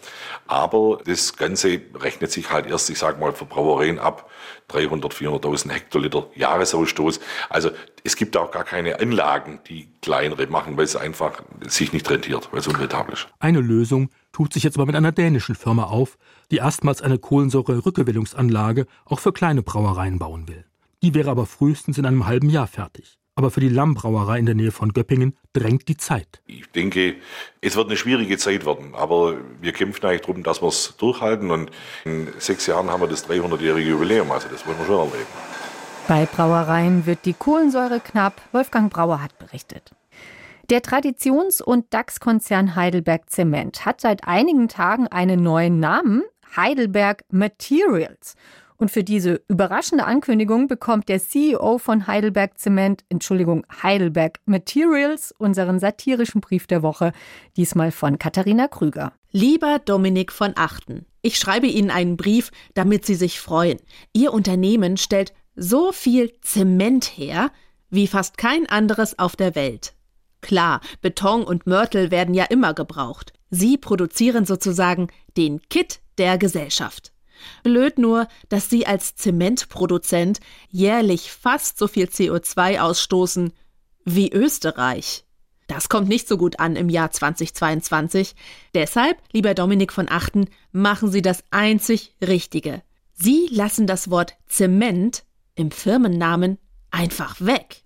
Aber 0.47 0.99
das 1.05 1.37
Ganze 1.37 1.81
rechnet 1.95 2.33
sich 2.33 2.51
halt 2.51 2.67
erst, 2.67 2.91
ich 2.91 2.99
sag 2.99 3.21
mal, 3.21 3.33
für 3.33 3.45
Brauereien 3.45 3.99
ab 3.99 4.31
300, 4.69 5.15
400.000 5.15 5.71
Hektoliter 5.71 6.27
Jahresausstoß. 6.35 7.21
Also 7.49 7.71
es 8.03 8.17
gibt 8.17 8.37
auch 8.37 8.51
gar 8.51 8.65
keine 8.65 9.01
Anlagen, 9.01 9.61
die 9.69 9.89
kleinere 10.03 10.47
machen, 10.47 10.77
weil 10.77 10.85
es 10.85 10.97
einfach 10.97 11.43
sich 11.67 11.93
nicht 11.93 12.09
rentiert, 12.11 12.49
weil 12.51 12.61
es 12.61 12.69
unrentabel 12.69 13.15
ist. 13.15 13.29
Eine 13.39 13.61
Lösung 13.61 14.11
tut 14.35 14.53
sich 14.53 14.65
jetzt 14.65 14.77
aber 14.77 14.87
mit 14.87 14.97
einer 14.97 15.13
dänischen 15.13 15.55
Firma 15.55 15.85
auf, 15.85 16.19
die 16.51 16.57
erstmals 16.57 17.01
eine 17.01 17.19
Kohlensäure-Rückgewinnungsanlage 17.19 18.87
auch 19.07 19.21
für 19.21 19.33
kleine 19.33 19.63
Brauereien 19.63 20.19
bauen 20.19 20.49
will. 20.49 20.65
Die 21.03 21.15
wäre 21.15 21.31
aber 21.31 21.47
frühestens 21.47 21.99
in 21.99 22.05
einem 22.05 22.27
halben 22.27 22.51
Jahr 22.51 22.67
fertig. 22.67 23.19
Aber 23.37 23.51
für 23.51 23.61
die 23.61 23.69
Lammbrauerei 23.69 24.39
in 24.39 24.47
der 24.47 24.55
Nähe 24.55 24.71
von 24.71 24.93
Göppingen 24.93 25.37
drängt 25.53 25.89
die 25.89 25.97
Zeit. 25.97 26.41
Ich 26.47 26.71
denke, 26.71 27.17
es 27.61 27.75
wird 27.75 27.89
eine 27.89 27.97
schwierige 27.97 28.37
Zeit 28.39 28.65
werden, 28.65 28.95
aber 28.95 29.37
wir 29.61 29.73
kämpfen 29.73 30.05
eigentlich 30.07 30.21
darum, 30.21 30.43
dass 30.43 30.63
wir 30.63 30.69
es 30.69 30.97
durchhalten 30.97 31.51
und 31.51 31.71
in 32.05 32.29
sechs 32.39 32.67
Jahren 32.67 32.91
haben 32.91 33.01
wir 33.01 33.09
das 33.09 33.29
300-jährige 33.29 33.91
Jubiläum, 33.91 34.31
also 34.31 34.49
das 34.49 34.67
wollen 34.67 34.79
wir 34.79 34.87
schon 34.87 34.99
erleben. 34.99 35.27
Bei 36.07 36.27
Brauereien 36.27 37.07
wird 37.07 37.25
die 37.25 37.35
Kohlensäure 37.35 37.99
knapp, 37.99 38.41
Wolfgang 38.53 38.93
Brauer 38.93 39.23
hat 39.23 39.37
berichtet. 39.39 39.93
Der 40.71 40.81
Traditions- 40.81 41.61
und 41.61 41.93
DAX-Konzern 41.93 42.75
Heidelberg 42.75 43.29
Zement 43.29 43.85
hat 43.85 44.01
seit 44.01 44.27
einigen 44.27 44.69
Tagen 44.69 45.07
einen 45.09 45.43
neuen 45.43 45.79
Namen, 45.79 46.23
Heidelberg 46.57 47.23
Materials. 47.31 48.35
Und 48.77 48.91
für 48.91 49.05
diese 49.05 49.43
überraschende 49.49 50.05
Ankündigung 50.05 50.67
bekommt 50.67 51.11
der 51.11 51.21
CEO 51.21 51.77
von 51.77 52.07
Heidelberg 52.07 52.59
Zement, 52.59 53.05
Entschuldigung, 53.11 53.67
Heidelberg 53.83 54.41
Materials, 54.47 55.35
unseren 55.37 55.79
satirischen 55.79 56.41
Brief 56.41 56.67
der 56.67 56.83
Woche, 56.83 57.13
diesmal 57.59 57.93
von 57.93 58.19
Katharina 58.19 58.67
Krüger. 58.67 59.13
Lieber 59.33 59.81
Dominik 59.85 60.33
von 60.33 60.55
Achten, 60.57 61.05
ich 61.21 61.39
schreibe 61.39 61.67
Ihnen 61.67 61.91
einen 61.91 62.17
Brief, 62.17 62.51
damit 62.73 63.05
Sie 63.05 63.17
sich 63.17 63.39
freuen. 63.39 63.81
Ihr 64.15 64.33
Unternehmen 64.33 64.97
stellt 64.97 65.35
so 65.57 65.93
viel 65.93 66.33
Zement 66.41 67.05
her 67.05 67.51
wie 67.91 68.07
fast 68.07 68.39
kein 68.39 68.67
anderes 68.67 69.19
auf 69.19 69.37
der 69.37 69.55
Welt. 69.55 69.94
Klar, 70.45 70.83
Beton 71.01 71.43
und 71.43 71.67
Mörtel 71.67 72.11
werden 72.11 72.35
ja 72.35 72.45
immer 72.45 72.75
gebraucht. 72.75 73.33
Sie 73.49 73.79
produzieren 73.79 74.45
sozusagen 74.45 75.09
den 75.39 75.63
Kit 75.71 76.01
der 76.19 76.37
Gesellschaft. 76.37 77.15
Blöd 77.63 77.99
nur, 77.99 78.29
dass 78.51 78.69
Sie 78.69 78.87
als 78.87 79.17
Zementproduzent 79.17 80.41
jährlich 80.69 81.33
fast 81.33 81.79
so 81.79 81.89
viel 81.89 82.09
CO2 82.09 82.79
ausstoßen 82.79 83.55
wie 84.05 84.31
Österreich. 84.31 85.25
Das 85.67 85.89
kommt 85.89 86.11
nicht 86.11 86.29
so 86.29 86.37
gut 86.37 86.61
an 86.61 86.77
im 86.77 86.91
Jahr 86.91 87.11
2022. 87.11 88.35
Deshalb, 88.75 89.17
lieber 89.33 89.55
Dominik 89.55 89.95
von 89.95 90.11
Achten, 90.11 90.51
machen 90.73 91.11
Sie 91.11 91.23
das 91.23 91.43
einzig 91.51 92.15
Richtige. 92.21 92.83
Sie 93.15 93.49
lassen 93.51 93.87
das 93.87 94.11
Wort 94.11 94.35
Zement 94.47 95.25
im 95.55 95.71
Firmennamen 95.71 96.59
einfach 96.91 97.41
weg. 97.41 97.85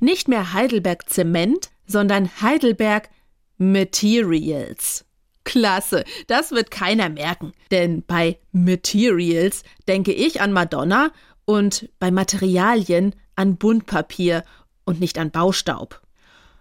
Nicht 0.00 0.28
mehr 0.28 0.52
Heidelberg 0.52 1.08
Zement, 1.10 1.70
sondern 1.88 2.30
Heidelberg 2.40 3.10
Materials. 3.56 5.04
Klasse, 5.42 6.04
das 6.26 6.52
wird 6.52 6.70
keiner 6.70 7.08
merken, 7.08 7.52
denn 7.70 8.04
bei 8.06 8.38
Materials 8.52 9.64
denke 9.88 10.12
ich 10.12 10.40
an 10.40 10.52
Madonna 10.52 11.10
und 11.46 11.88
bei 11.98 12.10
Materialien 12.10 13.14
an 13.34 13.56
Buntpapier 13.56 14.44
und 14.84 15.00
nicht 15.00 15.18
an 15.18 15.30
Baustaub. 15.30 16.02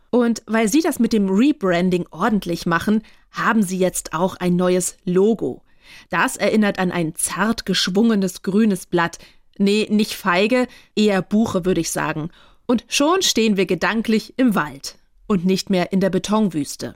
Und 0.10 0.42
weil 0.48 0.70
Sie 0.70 0.82
das 0.82 1.00
mit 1.00 1.12
dem 1.12 1.30
Rebranding 1.30 2.08
ordentlich 2.12 2.66
machen, 2.66 3.04
haben 3.30 3.62
Sie 3.62 3.78
jetzt 3.78 4.14
auch 4.14 4.38
ein 4.38 4.56
neues 4.56 4.96
Logo. 5.04 5.64
Das 6.10 6.38
erinnert 6.38 6.80
an 6.80 6.92
ein 6.92 7.14
zart 7.14 7.66
geschwungenes 7.66 8.42
grünes 8.42 8.86
Blatt. 8.86 9.20
Nee, 9.58 9.88
nicht 9.90 10.14
Feige, 10.14 10.68
eher 10.96 11.22
Buche, 11.22 11.66
würde 11.66 11.82
ich 11.82 11.92
sagen. 11.92 12.30
Und 12.66 12.86
schon 12.88 13.22
stehen 13.22 13.58
wir 13.58 13.66
gedanklich 13.66 14.34
im 14.38 14.56
Wald 14.56 14.98
und 15.28 15.46
nicht 15.46 15.70
mehr 15.70 15.92
in 15.92 16.00
der 16.00 16.10
Betonwüste. 16.10 16.96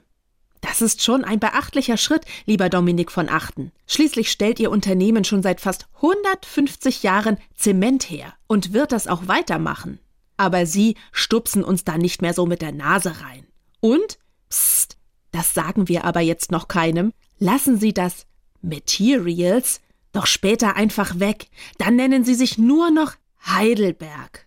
Das 0.62 0.80
ist 0.80 1.02
schon 1.02 1.24
ein 1.24 1.40
beachtlicher 1.40 1.96
Schritt, 1.96 2.24
lieber 2.46 2.68
Dominik 2.68 3.10
von 3.10 3.28
Achten. 3.28 3.72
Schließlich 3.86 4.30
stellt 4.30 4.60
Ihr 4.60 4.70
Unternehmen 4.70 5.24
schon 5.24 5.42
seit 5.42 5.60
fast 5.60 5.88
150 5.96 7.02
Jahren 7.02 7.36
Zement 7.54 8.08
her 8.08 8.32
und 8.46 8.72
wird 8.72 8.92
das 8.92 9.08
auch 9.08 9.26
weitermachen. 9.26 9.98
Aber 10.36 10.64
Sie 10.64 10.96
stupsen 11.10 11.64
uns 11.64 11.84
da 11.84 11.98
nicht 11.98 12.22
mehr 12.22 12.32
so 12.32 12.46
mit 12.46 12.62
der 12.62 12.72
Nase 12.72 13.20
rein. 13.20 13.46
Und, 13.80 14.18
psst, 14.48 14.96
das 15.32 15.52
sagen 15.52 15.88
wir 15.88 16.04
aber 16.04 16.20
jetzt 16.20 16.52
noch 16.52 16.68
keinem, 16.68 17.12
lassen 17.38 17.78
Sie 17.78 17.92
das 17.92 18.26
Materials 18.60 19.80
doch 20.12 20.26
später 20.26 20.76
einfach 20.76 21.18
weg. 21.18 21.48
Dann 21.78 21.96
nennen 21.96 22.24
Sie 22.24 22.34
sich 22.34 22.56
nur 22.56 22.90
noch 22.90 23.14
Heidelberg. 23.44 24.46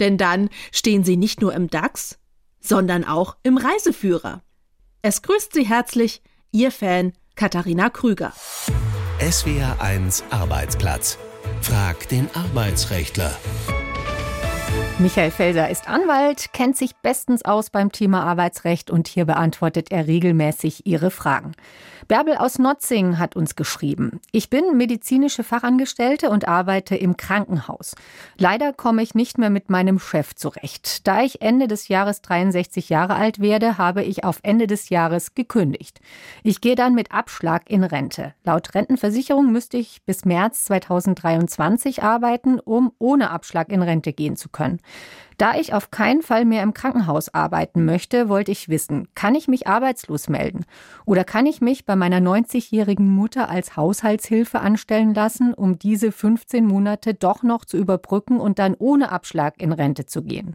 Denn 0.00 0.18
dann 0.18 0.50
stehen 0.72 1.04
Sie 1.04 1.16
nicht 1.16 1.40
nur 1.40 1.54
im 1.54 1.68
DAX, 1.68 2.18
sondern 2.62 3.04
auch 3.04 3.36
im 3.42 3.58
Reiseführer. 3.58 4.42
Es 5.02 5.22
grüßt 5.22 5.52
Sie 5.52 5.66
herzlich 5.66 6.22
Ihr 6.52 6.70
Fan 6.70 7.12
Katharina 7.34 7.90
Krüger. 7.90 8.32
SWR 9.18 9.80
1 9.80 10.24
Arbeitsplatz. 10.30 11.18
Frag 11.60 12.08
den 12.08 12.28
Arbeitsrechtler. 12.34 13.36
Michael 15.02 15.32
Felser 15.32 15.68
ist 15.68 15.88
Anwalt, 15.88 16.52
kennt 16.52 16.76
sich 16.76 16.94
bestens 16.94 17.44
aus 17.44 17.70
beim 17.70 17.90
Thema 17.90 18.22
Arbeitsrecht 18.22 18.88
und 18.88 19.08
hier 19.08 19.24
beantwortet 19.24 19.90
er 19.90 20.06
regelmäßig 20.06 20.86
Ihre 20.86 21.10
Fragen. 21.10 21.56
Bärbel 22.06 22.36
aus 22.36 22.58
Notzing 22.58 23.18
hat 23.18 23.36
uns 23.36 23.56
geschrieben. 23.56 24.20
Ich 24.32 24.50
bin 24.50 24.76
medizinische 24.76 25.44
Fachangestellte 25.44 26.30
und 26.30 26.46
arbeite 26.46 26.94
im 26.94 27.16
Krankenhaus. 27.16 27.94
Leider 28.36 28.72
komme 28.72 29.02
ich 29.02 29.14
nicht 29.14 29.38
mehr 29.38 29.50
mit 29.50 29.70
meinem 29.70 29.98
Chef 29.98 30.34
zurecht. 30.34 31.06
Da 31.06 31.22
ich 31.22 31.42
Ende 31.42 31.68
des 31.68 31.88
Jahres 31.88 32.20
63 32.22 32.88
Jahre 32.88 33.14
alt 33.14 33.40
werde, 33.40 33.78
habe 33.78 34.02
ich 34.02 34.24
auf 34.24 34.40
Ende 34.42 34.66
des 34.66 34.88
Jahres 34.88 35.34
gekündigt. 35.34 36.00
Ich 36.42 36.60
gehe 36.60 36.74
dann 36.74 36.94
mit 36.94 37.12
Abschlag 37.12 37.70
in 37.70 37.82
Rente. 37.82 38.34
Laut 38.44 38.74
Rentenversicherung 38.74 39.50
müsste 39.50 39.78
ich 39.78 40.02
bis 40.04 40.24
März 40.24 40.64
2023 40.64 42.02
arbeiten, 42.02 42.60
um 42.60 42.92
ohne 42.98 43.30
Abschlag 43.30 43.70
in 43.70 43.82
Rente 43.82 44.12
gehen 44.12 44.36
zu 44.36 44.48
können. 44.48 44.80
Da 45.38 45.56
ich 45.56 45.74
auf 45.74 45.90
keinen 45.90 46.22
Fall 46.22 46.44
mehr 46.44 46.62
im 46.62 46.74
Krankenhaus 46.74 47.32
arbeiten 47.34 47.84
möchte, 47.84 48.28
wollte 48.28 48.52
ich 48.52 48.68
wissen, 48.68 49.08
kann 49.14 49.34
ich 49.34 49.48
mich 49.48 49.66
arbeitslos 49.66 50.28
melden? 50.28 50.64
Oder 51.04 51.24
kann 51.24 51.46
ich 51.46 51.60
mich 51.60 51.84
bei 51.84 51.96
meiner 51.96 52.18
90-jährigen 52.18 53.08
Mutter 53.08 53.48
als 53.48 53.76
Haushaltshilfe 53.76 54.60
anstellen 54.60 55.14
lassen, 55.14 55.52
um 55.54 55.78
diese 55.78 56.12
15 56.12 56.64
Monate 56.64 57.14
doch 57.14 57.42
noch 57.42 57.64
zu 57.64 57.76
überbrücken 57.76 58.38
und 58.38 58.58
dann 58.58 58.74
ohne 58.78 59.10
Abschlag 59.10 59.60
in 59.60 59.72
Rente 59.72 60.06
zu 60.06 60.22
gehen? 60.22 60.54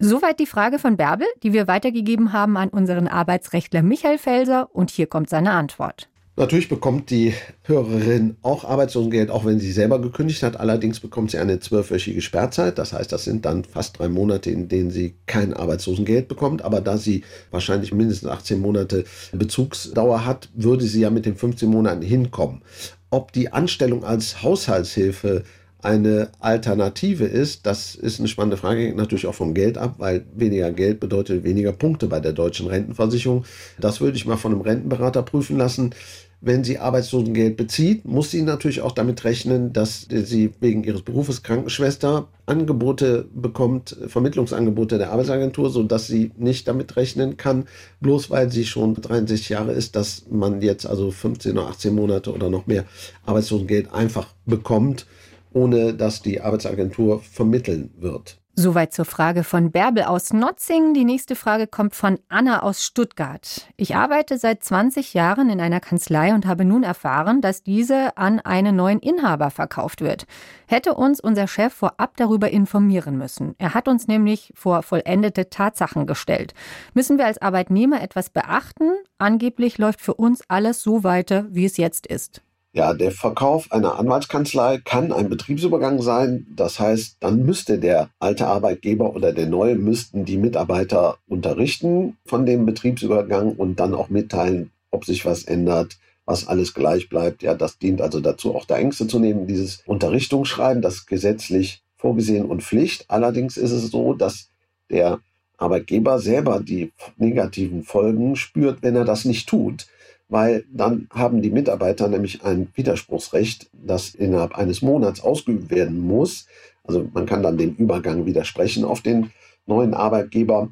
Soweit 0.00 0.38
die 0.38 0.46
Frage 0.46 0.78
von 0.78 0.96
Bärbel, 0.96 1.26
die 1.42 1.52
wir 1.52 1.66
weitergegeben 1.66 2.32
haben 2.32 2.56
an 2.56 2.68
unseren 2.68 3.08
Arbeitsrechtler 3.08 3.82
Michael 3.82 4.18
Felser 4.18 4.68
und 4.72 4.90
hier 4.90 5.06
kommt 5.06 5.28
seine 5.28 5.52
Antwort. 5.52 6.08
Natürlich 6.38 6.68
bekommt 6.68 7.10
die 7.10 7.34
Hörerin 7.64 8.36
auch 8.42 8.64
Arbeitslosengeld, 8.64 9.28
auch 9.28 9.44
wenn 9.44 9.58
sie 9.58 9.72
selber 9.72 10.00
gekündigt 10.00 10.44
hat. 10.44 10.60
Allerdings 10.60 11.00
bekommt 11.00 11.32
sie 11.32 11.38
eine 11.38 11.58
zwölfwöchige 11.58 12.20
Sperrzeit. 12.20 12.78
Das 12.78 12.92
heißt, 12.92 13.10
das 13.10 13.24
sind 13.24 13.44
dann 13.44 13.64
fast 13.64 13.98
drei 13.98 14.08
Monate, 14.08 14.48
in 14.52 14.68
denen 14.68 14.92
sie 14.92 15.16
kein 15.26 15.52
Arbeitslosengeld 15.52 16.28
bekommt. 16.28 16.62
Aber 16.62 16.80
da 16.80 16.96
sie 16.96 17.24
wahrscheinlich 17.50 17.92
mindestens 17.92 18.28
18 18.28 18.60
Monate 18.60 19.02
Bezugsdauer 19.32 20.24
hat, 20.24 20.48
würde 20.54 20.84
sie 20.84 21.00
ja 21.00 21.10
mit 21.10 21.26
den 21.26 21.34
15 21.34 21.68
Monaten 21.68 22.02
hinkommen. 22.02 22.62
Ob 23.10 23.32
die 23.32 23.52
Anstellung 23.52 24.04
als 24.04 24.40
Haushaltshilfe 24.40 25.42
eine 25.80 26.30
Alternative 26.38 27.24
ist, 27.24 27.66
das 27.66 27.96
ist 27.96 28.20
eine 28.20 28.28
spannende 28.28 28.56
Frage, 28.56 28.82
hängt 28.82 28.96
natürlich 28.96 29.26
auch 29.26 29.34
vom 29.34 29.54
Geld 29.54 29.76
ab, 29.76 29.96
weil 29.98 30.24
weniger 30.34 30.70
Geld 30.70 31.00
bedeutet 31.00 31.42
weniger 31.42 31.72
Punkte 31.72 32.06
bei 32.06 32.20
der 32.20 32.32
deutschen 32.32 32.68
Rentenversicherung. 32.68 33.44
Das 33.80 34.00
würde 34.00 34.16
ich 34.16 34.26
mal 34.26 34.36
von 34.36 34.52
einem 34.52 34.60
Rentenberater 34.60 35.22
prüfen 35.22 35.56
lassen. 35.56 35.94
Wenn 36.40 36.62
sie 36.62 36.78
Arbeitslosengeld 36.78 37.56
bezieht, 37.56 38.04
muss 38.04 38.30
sie 38.30 38.42
natürlich 38.42 38.80
auch 38.80 38.92
damit 38.92 39.24
rechnen, 39.24 39.72
dass 39.72 40.06
sie 40.08 40.52
wegen 40.60 40.84
ihres 40.84 41.02
Berufes 41.02 41.42
Krankenschwester 41.42 42.28
Angebote 42.46 43.26
bekommt, 43.34 43.96
Vermittlungsangebote 44.06 44.98
der 44.98 45.10
Arbeitsagentur, 45.10 45.70
sodass 45.70 46.06
sie 46.06 46.30
nicht 46.36 46.68
damit 46.68 46.96
rechnen 46.96 47.36
kann, 47.36 47.66
bloß 48.00 48.30
weil 48.30 48.52
sie 48.52 48.64
schon 48.64 48.94
63 48.94 49.48
Jahre 49.48 49.72
ist, 49.72 49.96
dass 49.96 50.26
man 50.30 50.62
jetzt 50.62 50.86
also 50.86 51.10
15 51.10 51.58
oder 51.58 51.68
18 51.68 51.92
Monate 51.92 52.32
oder 52.32 52.50
noch 52.50 52.68
mehr 52.68 52.84
Arbeitslosengeld 53.26 53.92
einfach 53.92 54.28
bekommt, 54.46 55.06
ohne 55.52 55.92
dass 55.92 56.22
die 56.22 56.40
Arbeitsagentur 56.40 57.20
vermitteln 57.20 57.90
wird. 57.98 58.38
Soweit 58.60 58.92
zur 58.92 59.04
Frage 59.04 59.44
von 59.44 59.70
Bärbel 59.70 60.02
aus 60.02 60.32
Notzing. 60.32 60.92
Die 60.92 61.04
nächste 61.04 61.36
Frage 61.36 61.68
kommt 61.68 61.94
von 61.94 62.18
Anna 62.28 62.64
aus 62.64 62.84
Stuttgart. 62.84 63.68
Ich 63.76 63.94
arbeite 63.94 64.36
seit 64.36 64.64
20 64.64 65.14
Jahren 65.14 65.48
in 65.48 65.60
einer 65.60 65.78
Kanzlei 65.78 66.34
und 66.34 66.44
habe 66.44 66.64
nun 66.64 66.82
erfahren, 66.82 67.40
dass 67.40 67.62
diese 67.62 68.16
an 68.16 68.40
einen 68.40 68.74
neuen 68.74 68.98
Inhaber 68.98 69.50
verkauft 69.50 70.00
wird. 70.00 70.26
Hätte 70.66 70.94
uns 70.94 71.20
unser 71.20 71.46
Chef 71.46 71.72
vorab 71.72 72.16
darüber 72.16 72.50
informieren 72.50 73.16
müssen. 73.16 73.54
Er 73.58 73.74
hat 73.74 73.86
uns 73.86 74.08
nämlich 74.08 74.52
vor 74.56 74.82
vollendete 74.82 75.50
Tatsachen 75.50 76.08
gestellt. 76.08 76.52
Müssen 76.94 77.16
wir 77.16 77.26
als 77.26 77.40
Arbeitnehmer 77.40 78.02
etwas 78.02 78.28
beachten? 78.28 78.90
Angeblich 79.18 79.78
läuft 79.78 80.00
für 80.00 80.14
uns 80.14 80.42
alles 80.48 80.82
so 80.82 81.04
weiter, 81.04 81.46
wie 81.50 81.64
es 81.64 81.76
jetzt 81.76 82.08
ist. 82.08 82.42
Ja, 82.72 82.92
der 82.92 83.12
Verkauf 83.12 83.72
einer 83.72 83.98
Anwaltskanzlei 83.98 84.78
kann 84.78 85.10
ein 85.10 85.30
Betriebsübergang 85.30 86.02
sein. 86.02 86.46
Das 86.54 86.78
heißt, 86.78 87.16
dann 87.20 87.44
müsste 87.44 87.78
der 87.78 88.10
alte 88.18 88.46
Arbeitgeber 88.46 89.14
oder 89.14 89.32
der 89.32 89.46
neue 89.46 89.74
müssten 89.74 90.26
die 90.26 90.36
Mitarbeiter 90.36 91.16
unterrichten 91.26 92.18
von 92.26 92.44
dem 92.44 92.66
Betriebsübergang 92.66 93.52
und 93.56 93.80
dann 93.80 93.94
auch 93.94 94.10
mitteilen, 94.10 94.70
ob 94.90 95.06
sich 95.06 95.24
was 95.24 95.44
ändert, 95.44 95.98
was 96.26 96.46
alles 96.46 96.74
gleich 96.74 97.08
bleibt. 97.08 97.42
Ja, 97.42 97.54
das 97.54 97.78
dient 97.78 98.02
also 98.02 98.20
dazu, 98.20 98.54
auch 98.54 98.66
der 98.66 98.76
Ängste 98.76 99.06
zu 99.06 99.18
nehmen. 99.18 99.46
Dieses 99.46 99.82
Unterrichtungsschreiben, 99.86 100.82
das 100.82 101.06
gesetzlich 101.06 101.82
vorgesehen 101.96 102.44
und 102.44 102.62
Pflicht. 102.62 103.06
Allerdings 103.08 103.56
ist 103.56 103.72
es 103.72 103.90
so, 103.90 104.12
dass 104.12 104.50
der 104.90 105.20
Arbeitgeber 105.56 106.18
selber 106.18 106.60
die 106.60 106.92
negativen 107.16 107.82
Folgen 107.82 108.36
spürt, 108.36 108.82
wenn 108.82 108.94
er 108.94 109.06
das 109.06 109.24
nicht 109.24 109.48
tut 109.48 109.86
weil 110.28 110.64
dann 110.72 111.08
haben 111.12 111.42
die 111.42 111.50
Mitarbeiter 111.50 112.08
nämlich 112.08 112.44
ein 112.44 112.68
Widerspruchsrecht, 112.74 113.70
das 113.72 114.14
innerhalb 114.14 114.56
eines 114.56 114.82
Monats 114.82 115.20
ausgeübt 115.20 115.70
werden 115.70 115.98
muss. 116.00 116.46
Also 116.84 117.08
man 117.12 117.26
kann 117.26 117.42
dann 117.42 117.58
den 117.58 117.76
Übergang 117.76 118.26
widersprechen 118.26 118.84
auf 118.84 119.00
den 119.00 119.30
neuen 119.66 119.94
Arbeitgeber. 119.94 120.70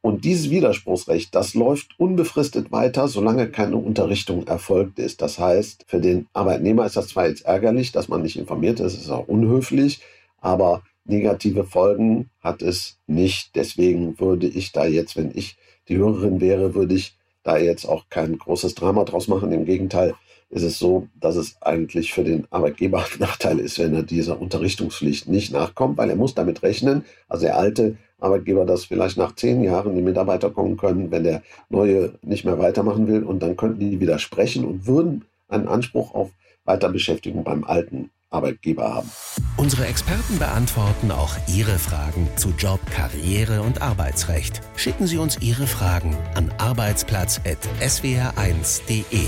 Und 0.00 0.24
dieses 0.24 0.50
Widerspruchsrecht, 0.50 1.34
das 1.34 1.54
läuft 1.54 1.98
unbefristet 1.98 2.70
weiter, 2.70 3.08
solange 3.08 3.48
keine 3.48 3.76
Unterrichtung 3.76 4.46
erfolgt 4.46 4.98
ist. 4.98 5.20
Das 5.22 5.38
heißt, 5.38 5.84
für 5.88 6.00
den 6.00 6.28
Arbeitnehmer 6.32 6.86
ist 6.86 6.96
das 6.96 7.08
zwar 7.08 7.28
jetzt 7.28 7.44
ärgerlich, 7.44 7.92
dass 7.92 8.08
man 8.08 8.22
nicht 8.22 8.38
informiert 8.38 8.78
ist, 8.78 8.94
ist 8.94 9.10
auch 9.10 9.26
unhöflich, 9.26 10.00
aber 10.40 10.82
negative 11.04 11.64
Folgen 11.64 12.30
hat 12.40 12.62
es 12.62 12.98
nicht. 13.06 13.56
Deswegen 13.56 14.20
würde 14.20 14.46
ich 14.46 14.72
da 14.72 14.86
jetzt, 14.86 15.16
wenn 15.16 15.32
ich 15.34 15.56
die 15.88 15.96
Hörerin 15.96 16.40
wäre, 16.40 16.74
würde 16.74 16.94
ich 16.94 17.17
da 17.42 17.56
jetzt 17.56 17.86
auch 17.86 18.04
kein 18.10 18.38
großes 18.38 18.74
Drama 18.74 19.04
draus 19.04 19.28
machen. 19.28 19.52
Im 19.52 19.64
Gegenteil 19.64 20.14
ist 20.50 20.62
es 20.62 20.78
so, 20.78 21.08
dass 21.20 21.36
es 21.36 21.60
eigentlich 21.60 22.12
für 22.12 22.24
den 22.24 22.46
Arbeitgeber 22.50 22.98
ein 22.98 23.18
Nachteil 23.18 23.58
ist, 23.58 23.78
wenn 23.78 23.94
er 23.94 24.02
dieser 24.02 24.40
Unterrichtungspflicht 24.40 25.28
nicht 25.28 25.52
nachkommt, 25.52 25.98
weil 25.98 26.10
er 26.10 26.16
muss 26.16 26.34
damit 26.34 26.62
rechnen, 26.62 27.04
also 27.28 27.46
der 27.46 27.58
alte 27.58 27.96
Arbeitgeber, 28.18 28.64
dass 28.64 28.86
vielleicht 28.86 29.16
nach 29.16 29.34
zehn 29.34 29.62
Jahren 29.62 29.94
die 29.94 30.02
Mitarbeiter 30.02 30.50
kommen 30.50 30.76
können, 30.76 31.10
wenn 31.10 31.24
der 31.24 31.42
neue 31.68 32.14
nicht 32.22 32.44
mehr 32.44 32.58
weitermachen 32.58 33.06
will 33.06 33.22
und 33.22 33.40
dann 33.40 33.56
könnten 33.56 33.78
die 33.78 34.00
widersprechen 34.00 34.64
und 34.64 34.86
würden 34.86 35.24
einen 35.48 35.68
Anspruch 35.68 36.14
auf 36.14 36.30
Weiterbeschäftigung 36.64 37.44
beim 37.44 37.64
alten 37.64 38.10
Arbeitgeber 38.30 38.94
haben. 38.94 39.10
Unsere 39.56 39.86
Experten 39.86 40.38
beantworten 40.38 41.10
auch 41.10 41.34
Ihre 41.48 41.78
Fragen 41.78 42.28
zu 42.36 42.50
Job, 42.50 42.80
Karriere 42.90 43.62
und 43.62 43.80
Arbeitsrecht. 43.82 44.60
Schicken 44.76 45.06
Sie 45.06 45.18
uns 45.18 45.38
Ihre 45.40 45.66
Fragen 45.66 46.16
an 46.34 46.52
arbeitsplatz.swr1.de. 46.58 49.26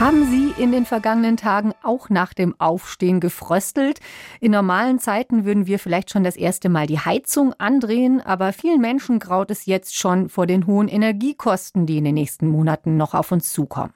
Haben 0.00 0.30
Sie 0.30 0.62
in 0.62 0.72
den 0.72 0.84
vergangenen 0.84 1.38
Tagen 1.38 1.72
auch 1.82 2.10
nach 2.10 2.34
dem 2.34 2.54
Aufstehen 2.60 3.18
gefröstelt? 3.18 4.00
In 4.40 4.52
normalen 4.52 4.98
Zeiten 4.98 5.46
würden 5.46 5.66
wir 5.66 5.78
vielleicht 5.78 6.10
schon 6.10 6.22
das 6.22 6.36
erste 6.36 6.68
Mal 6.68 6.86
die 6.86 6.98
Heizung 6.98 7.54
andrehen, 7.54 8.20
aber 8.20 8.52
vielen 8.52 8.82
Menschen 8.82 9.18
graut 9.18 9.50
es 9.50 9.64
jetzt 9.64 9.96
schon 9.96 10.28
vor 10.28 10.46
den 10.46 10.66
hohen 10.66 10.88
Energiekosten, 10.88 11.86
die 11.86 11.96
in 11.96 12.04
den 12.04 12.14
nächsten 12.14 12.46
Monaten 12.46 12.98
noch 12.98 13.14
auf 13.14 13.32
uns 13.32 13.52
zukommen. 13.52 13.94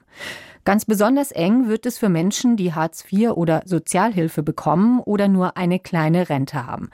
Ganz 0.63 0.85
besonders 0.85 1.31
eng 1.31 1.67
wird 1.67 1.85
es 1.85 1.97
für 1.97 2.09
Menschen, 2.09 2.55
die 2.55 2.73
Hartz 2.73 3.03
IV 3.11 3.31
oder 3.31 3.61
Sozialhilfe 3.65 4.43
bekommen 4.43 4.99
oder 4.99 5.27
nur 5.27 5.57
eine 5.57 5.79
kleine 5.79 6.29
Rente 6.29 6.67
haben. 6.67 6.89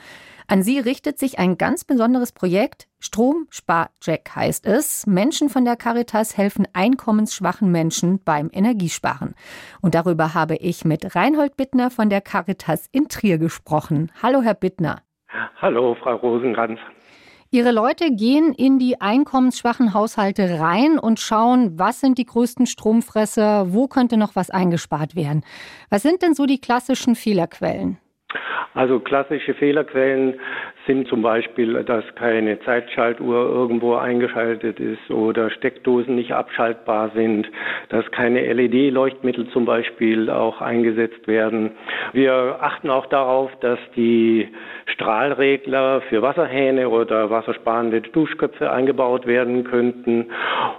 An 0.48 0.64
sie 0.64 0.80
richtet 0.80 1.20
sich 1.20 1.40
ein 1.40 1.58
ganz 1.58 1.84
besonderes 1.84 2.32
Projekt. 2.32 2.88
Stromsparcheck 3.00 4.32
heißt 4.34 4.66
es. 4.66 5.06
Menschen 5.06 5.50
von 5.50 5.66
der 5.66 5.76
Caritas 5.76 6.38
helfen 6.38 6.66
einkommensschwachen 6.72 7.70
Menschen 7.70 8.24
beim 8.24 8.50
Energiesparen. 8.54 9.36
Und 9.82 9.94
darüber 9.94 10.34
habe 10.34 10.56
ich 10.56 10.86
mit 10.86 11.16
Reinhold 11.16 11.58
Bittner 11.58 11.92
von 11.92 12.10
der 12.10 12.22
Caritas 12.22 12.88
in 12.94 13.10
Trier 13.10 13.38
gesprochen. 13.38 14.10
Hallo, 14.24 14.42
Herr 14.42 14.54
Bittner. 14.54 15.02
Hallo, 15.62 15.98
Frau 16.02 16.16
Rosenkranz. 16.16 16.80
Ihre 17.50 17.72
Leute 17.72 18.12
gehen 18.12 18.54
in 18.54 18.78
die 18.78 19.00
einkommensschwachen 19.00 19.94
Haushalte 19.94 20.60
rein 20.60 21.00
und 21.00 21.22
schauen, 21.22 21.80
was 21.80 22.02
sind 22.02 22.18
die 22.18 22.26
größten 22.26 22.66
Stromfresser, 22.66 23.74
wo 23.74 23.88
könnte 23.88 24.18
noch 24.18 24.36
was 24.36 24.50
eingespart 24.50 25.16
werden. 25.16 25.46
Was 25.90 26.02
sind 26.02 26.22
denn 26.22 26.34
so 26.34 26.46
die 26.46 26.60
klassischen 26.60 27.16
Fehlerquellen? 27.16 28.00
Also 28.74 29.00
klassische 29.00 29.54
Fehlerquellen 29.54 30.40
sind 30.88 31.08
zum 31.08 31.22
Beispiel, 31.22 31.84
dass 31.84 32.04
keine 32.16 32.60
Zeitschaltuhr 32.62 33.36
irgendwo 33.36 33.96
eingeschaltet 33.96 34.80
ist 34.80 35.12
oder 35.12 35.52
Steckdosen 35.52 36.16
nicht 36.16 36.32
abschaltbar 36.32 37.12
sind, 37.14 37.48
dass 37.90 38.10
keine 38.12 38.42
LED-Leuchtmittel 38.54 39.50
zum 39.50 39.66
Beispiel 39.66 40.30
auch 40.30 40.62
eingesetzt 40.62 41.28
werden. 41.28 41.72
Wir 42.14 42.58
achten 42.62 42.90
auch 42.90 43.06
darauf, 43.08 43.52
dass 43.60 43.80
die 43.96 44.48
Strahlregler 44.94 46.02
für 46.10 46.22
Wasserhähne 46.22 46.90
oder 46.90 47.30
wassersparende 47.30 48.02
Duschköpfe 48.02 48.72
eingebaut 48.72 49.28
werden 49.28 49.66
könnten. 49.66 50.28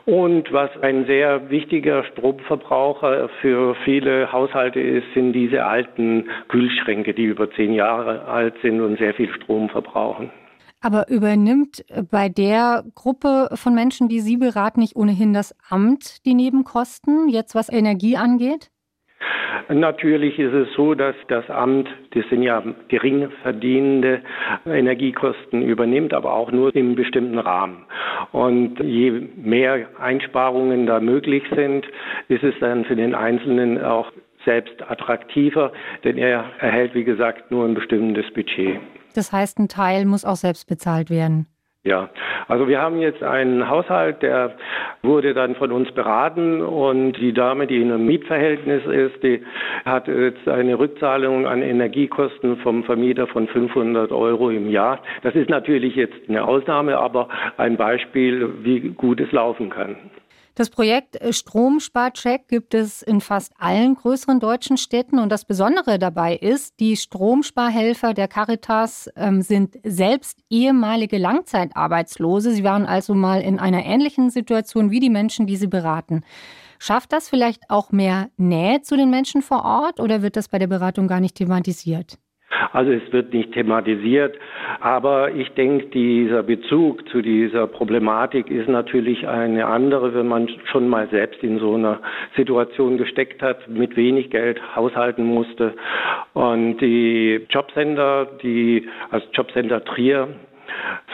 Und 0.07 0.51
was 0.53 0.71
ein 0.83 1.05
sehr 1.05 1.51
wichtiger 1.51 2.05
Stromverbraucher 2.05 3.29
für 3.43 3.75
viele 3.85 4.33
Haushalte 4.33 4.81
ist, 4.81 5.13
sind 5.13 5.35
diese 5.35 5.67
alten 5.67 6.29
Kühlschränke, 6.49 7.13
die 7.13 7.25
über 7.25 7.51
zehn 7.51 7.75
Jahre 7.75 8.25
alt 8.25 8.55
sind 8.63 8.81
und 8.81 8.99
sehr 8.99 9.13
viel 9.13 9.29
Strom 9.35 9.69
verbrauchen. 9.69 9.98
Aber 10.81 11.09
übernimmt 11.09 11.85
bei 12.11 12.29
der 12.29 12.85
Gruppe 12.95 13.49
von 13.55 13.75
Menschen, 13.75 14.09
die 14.09 14.21
Sie 14.21 14.37
beraten, 14.37 14.81
nicht 14.81 14.95
ohnehin 14.95 15.33
das 15.33 15.55
Amt 15.69 16.25
die 16.25 16.35
Nebenkosten, 16.35 17.29
jetzt 17.29 17.55
was 17.55 17.69
Energie 17.69 18.17
angeht? 18.17 18.71
Natürlich 19.69 20.39
ist 20.39 20.55
es 20.55 20.73
so, 20.75 20.95
dass 20.95 21.15
das 21.29 21.49
Amt, 21.51 21.89
das 22.13 22.25
sind 22.31 22.43
ja 22.43 22.63
gering 22.89 23.29
verdienende 23.43 24.23
Energiekosten 24.65 25.63
übernimmt, 25.63 26.15
aber 26.15 26.33
auch 26.33 26.51
nur 26.53 26.75
im 26.75 26.95
bestimmten 26.95 27.39
Rahmen. 27.39 27.85
Und 28.33 28.81
je 28.81 29.11
mehr 29.37 29.89
Einsparungen 30.01 30.87
da 30.87 31.01
möglich 31.01 31.43
sind, 31.55 31.87
ist 32.29 32.45
es 32.45 32.55
dann 32.61 32.85
für 32.87 32.97
den 32.97 33.15
Einzelnen 33.15 33.83
auch 33.83 34.11
selbst 34.45 34.81
attraktiver, 34.89 35.73
denn 36.05 36.17
er 36.17 36.45
erhält, 36.61 36.95
wie 36.95 37.05
gesagt, 37.05 37.51
nur 37.51 37.67
ein 37.67 37.75
bestimmtes 37.75 38.31
Budget. 38.33 38.81
Das 39.15 39.33
heißt, 39.33 39.59
ein 39.59 39.69
Teil 39.69 40.05
muss 40.05 40.25
auch 40.25 40.37
selbst 40.37 40.69
bezahlt 40.69 41.11
werden. 41.11 41.47
Ja, 41.85 42.11
also 42.49 42.69
wir 42.69 42.81
haben 42.81 42.99
jetzt 42.99 43.23
einen 43.23 43.69
Haushalt, 43.69 44.21
der 44.23 44.57
wurde 45.03 45.33
dann 45.33 45.55
von 45.55 45.71
uns 45.71 45.91
beraten 45.93 46.61
und 46.61 47.13
die 47.13 47.33
Dame, 47.33 47.67
die 47.67 47.81
in 47.81 47.93
einem 47.93 48.05
Mietverhältnis 48.05 48.85
ist, 48.85 49.23
die 49.23 49.43
hat 49.85 50.09
jetzt 50.09 50.47
eine 50.49 50.79
Rückzahlung 50.79 51.47
an 51.47 51.63
Energiekosten 51.63 52.59
vom 52.59 52.85
Vermieter 52.85 53.27
von 53.29 53.47
500 53.47 54.11
Euro 54.13 54.51
im 54.51 54.69
Jahr. 54.69 55.01
Das 55.23 55.35
ist 55.35 55.49
natürlich 55.49 55.95
jetzt 55.95 56.29
eine 56.29 56.45
Ausnahme, 56.45 56.99
aber 56.99 57.29
ein 57.57 57.77
Beispiel, 57.77 58.53
wie 58.63 58.81
gut 58.91 59.21
es 59.21 59.31
laufen 59.33 59.71
kann. 59.71 59.97
Das 60.59 60.71
Projekt 60.71 61.15
äh, 61.21 61.33
Stromsparcheck 61.33 62.49
gibt 62.49 62.75
es 62.75 63.01
in 63.03 63.21
fast 63.21 63.53
allen 63.61 63.95
größeren 63.95 64.41
deutschen 64.41 64.77
Städten. 64.77 65.21
Und 65.21 65.29
das 65.29 65.45
Besondere 65.45 66.01
dabei 66.01 66.35
ist, 66.35 66.81
die 66.81 66.97
Stromsparhelfer 66.97 68.13
der 68.13 68.27
Caritas 68.27 69.09
ähm, 69.15 69.41
sind 69.41 69.79
selbst 69.85 70.41
ehemalige 70.51 71.17
Langzeitarbeitslose. 71.17 72.51
Sie 72.51 72.65
waren 72.65 72.87
also 72.87 73.15
mal 73.15 73.41
in 73.41 73.61
einer 73.61 73.85
ähnlichen 73.85 74.31
Situation 74.31 74.91
wie 74.91 74.99
die 74.99 75.11
Menschen, 75.11 75.47
die 75.47 75.57
sie 75.57 75.69
beraten. 75.69 76.25
Schafft 76.81 77.13
das 77.13 77.29
vielleicht 77.29 77.71
auch 77.71 77.93
mehr 77.93 78.29
Nähe 78.37 78.83
zu 78.83 78.97
den 78.97 79.11
Menschen 79.11 79.43
vor 79.43 79.65
Ort 79.65 80.01
oder 80.01 80.23
wird 80.23 80.35
das 80.35 80.49
bei 80.49 80.59
der 80.59 80.67
Beratung 80.67 81.07
gar 81.07 81.21
nicht 81.21 81.37
thematisiert? 81.37 82.19
Also 82.73 82.93
es 82.93 83.13
wird 83.13 83.35
nicht 83.35 83.53
thematisiert, 83.53 84.37
aber 84.81 85.33
ich 85.33 85.51
denke, 85.53 85.87
dieser 85.87 86.43
Bezug 86.43 87.07
zu 87.11 87.21
dieser 87.21 87.67
Problematik 87.67 88.51
ist 88.51 88.69
natürlich 88.69 89.29
eine 89.29 89.67
andere, 89.67 90.15
wenn 90.15 90.29
man 90.29 90.49
schon 90.71 90.89
mal 90.89 91.09
selbst 91.11 91.43
in 91.43 91.59
so 91.59 91.75
einer 91.75 92.01
Situation 92.37 92.97
gesteckt 92.97 93.43
hat, 93.43 93.69
mit 93.69 93.97
wenig 93.97 94.31
Geld 94.31 94.61
haushalten 94.75 95.25
musste. 95.25 95.75
Und 96.33 96.79
die 96.79 97.47
Jobcenter, 97.51 98.27
die 98.43 98.89
als 99.11 99.25
Jobcenter 99.35 99.85
Trier 99.85 100.29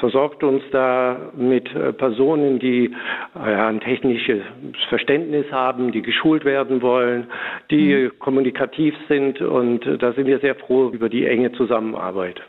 versorgt 0.01 0.43
uns 0.43 0.63
da 0.71 1.33
mit 1.37 1.75
äh, 1.75 1.93
Personen, 1.93 2.59
die 2.59 2.95
äh, 3.35 3.39
ein 3.39 3.81
technisches 3.81 4.43
Verständnis 4.89 5.47
haben, 5.51 5.93
die 5.93 6.03
geschult 6.03 6.45
werden 6.45 6.83
wollen, 6.83 7.27
die 7.71 7.95
mhm. 7.95 8.19
kommunikativ 8.19 8.95
sind 9.09 9.41
und 9.41 9.87
äh, 9.87 9.99
da 9.99 10.13
sind 10.13 10.27
wir 10.27 10.41
sehr 10.41 10.55
froh 10.55 10.91
über 10.91 11.09
die 11.09 11.27
enge 11.27 11.53
Zusammenarbeit. 11.53 12.41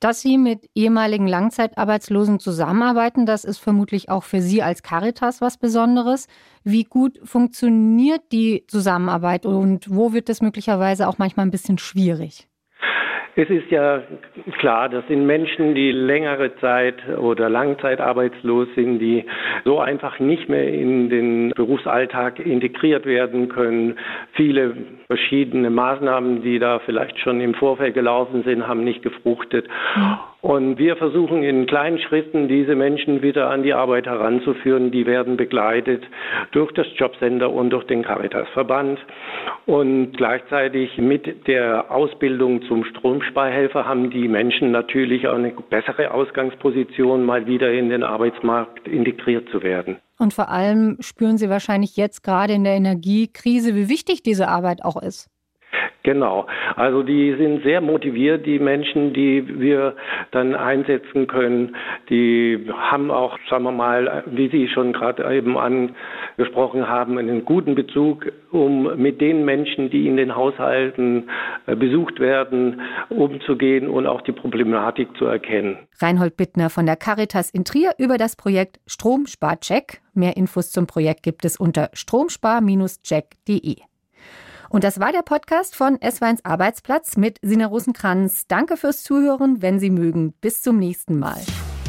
Dass 0.00 0.20
Sie 0.20 0.36
mit 0.36 0.68
ehemaligen 0.74 1.26
Langzeitarbeitslosen 1.26 2.38
zusammenarbeiten, 2.38 3.24
das 3.24 3.44
ist 3.44 3.58
vermutlich 3.58 4.10
auch 4.10 4.24
für 4.24 4.40
Sie 4.40 4.62
als 4.62 4.82
Caritas 4.82 5.40
was 5.40 5.56
Besonderes. 5.56 6.28
Wie 6.64 6.84
gut 6.84 7.18
funktioniert 7.24 8.20
die 8.30 8.64
Zusammenarbeit 8.68 9.46
und 9.46 9.88
wo 9.88 10.12
wird 10.12 10.28
es 10.28 10.42
möglicherweise 10.42 11.08
auch 11.08 11.16
manchmal 11.16 11.46
ein 11.46 11.50
bisschen 11.50 11.78
schwierig? 11.78 12.46
Es 13.38 13.50
ist 13.50 13.70
ja 13.70 14.02
klar, 14.60 14.88
das 14.88 15.06
sind 15.08 15.26
Menschen, 15.26 15.74
die 15.74 15.92
längere 15.92 16.56
Zeit 16.56 17.06
oder 17.18 17.50
langzeitarbeitslos 17.50 18.66
sind, 18.74 18.98
die 18.98 19.26
so 19.62 19.78
einfach 19.78 20.18
nicht 20.20 20.48
mehr 20.48 20.72
in 20.72 21.10
den 21.10 21.50
Berufsalltag 21.50 22.38
integriert 22.38 23.04
werden 23.04 23.50
können. 23.50 23.98
Viele 24.32 24.74
verschiedene 25.08 25.68
Maßnahmen, 25.68 26.40
die 26.40 26.58
da 26.58 26.78
vielleicht 26.78 27.18
schon 27.18 27.42
im 27.42 27.52
Vorfeld 27.52 27.92
gelaufen 27.92 28.42
sind, 28.42 28.66
haben 28.66 28.84
nicht 28.84 29.02
gefruchtet. 29.02 29.68
Und 30.42 30.78
wir 30.78 30.96
versuchen 30.96 31.42
in 31.42 31.66
kleinen 31.66 31.98
Schritten 31.98 32.46
diese 32.46 32.76
Menschen 32.76 33.22
wieder 33.22 33.50
an 33.50 33.62
die 33.62 33.72
Arbeit 33.72 34.06
heranzuführen. 34.06 34.90
Die 34.90 35.06
werden 35.06 35.36
begleitet 35.36 36.04
durch 36.52 36.72
das 36.72 36.86
Jobcenter 36.96 37.50
und 37.50 37.70
durch 37.70 37.84
den 37.84 38.02
Caritasverband. 38.02 38.98
Und 39.66 40.12
gleichzeitig 40.16 40.98
mit 40.98 41.48
der 41.48 41.90
Ausbildung 41.90 42.62
zum 42.62 42.84
Stromsparhelfer 42.84 43.86
haben 43.86 44.10
die 44.10 44.28
Menschen 44.28 44.70
natürlich 44.70 45.26
auch 45.26 45.34
eine 45.34 45.52
bessere 45.68 46.12
Ausgangsposition, 46.12 47.24
mal 47.24 47.46
wieder 47.46 47.72
in 47.72 47.88
den 47.88 48.02
Arbeitsmarkt 48.02 48.86
integriert 48.86 49.48
zu 49.50 49.62
werden. 49.62 49.96
Und 50.18 50.32
vor 50.32 50.48
allem 50.48 50.96
spüren 51.00 51.38
Sie 51.38 51.50
wahrscheinlich 51.50 51.96
jetzt 51.96 52.22
gerade 52.22 52.52
in 52.52 52.64
der 52.64 52.74
Energiekrise, 52.74 53.74
wie 53.74 53.88
wichtig 53.88 54.22
diese 54.22 54.48
Arbeit 54.48 54.84
auch 54.84 55.00
ist. 55.02 55.28
Genau. 56.06 56.46
Also 56.76 57.02
die 57.02 57.34
sind 57.36 57.64
sehr 57.64 57.80
motiviert, 57.80 58.46
die 58.46 58.60
Menschen, 58.60 59.12
die 59.12 59.58
wir 59.58 59.96
dann 60.30 60.54
einsetzen 60.54 61.26
können. 61.26 61.74
Die 62.08 62.64
haben 62.72 63.10
auch, 63.10 63.36
sagen 63.50 63.64
wir 63.64 63.72
mal, 63.72 64.22
wie 64.26 64.48
Sie 64.48 64.68
schon 64.68 64.92
gerade 64.92 65.24
eben 65.34 65.58
angesprochen 65.58 66.88
haben, 66.88 67.18
einen 67.18 67.44
guten 67.44 67.74
Bezug, 67.74 68.30
um 68.52 68.96
mit 68.96 69.20
den 69.20 69.44
Menschen, 69.44 69.90
die 69.90 70.06
in 70.06 70.16
den 70.16 70.36
Haushalten 70.36 71.28
äh, 71.66 71.74
besucht 71.74 72.20
werden, 72.20 72.82
umzugehen 73.08 73.88
und 73.88 74.06
auch 74.06 74.20
die 74.20 74.30
Problematik 74.30 75.08
zu 75.18 75.24
erkennen. 75.24 75.76
Reinhold 76.00 76.36
Bittner 76.36 76.70
von 76.70 76.86
der 76.86 76.94
Caritas 76.94 77.50
in 77.50 77.64
Trier 77.64 77.90
über 77.98 78.16
das 78.16 78.36
Projekt 78.36 78.78
Stromsparcheck. 78.86 80.02
Mehr 80.14 80.36
Infos 80.36 80.70
zum 80.70 80.86
Projekt 80.86 81.24
gibt 81.24 81.44
es 81.44 81.56
unter 81.56 81.90
stromspar-check.de. 81.94 83.78
Und 84.68 84.84
das 84.84 85.00
war 85.00 85.12
der 85.12 85.22
Podcast 85.22 85.76
von 85.76 85.96
S1 85.98 86.40
Arbeitsplatz 86.44 87.16
mit 87.16 87.38
Sina 87.42 87.66
Rosenkranz. 87.66 88.46
Danke 88.48 88.76
fürs 88.76 89.02
Zuhören, 89.02 89.62
wenn 89.62 89.78
Sie 89.78 89.90
mögen. 89.90 90.32
Bis 90.40 90.62
zum 90.62 90.78
nächsten 90.78 91.18
Mal. 91.18 91.40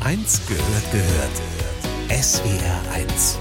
Eins 0.04 0.42
gehört 0.48 0.92
gehört. 0.92 2.22
SWR 2.24 2.96
1 2.96 3.40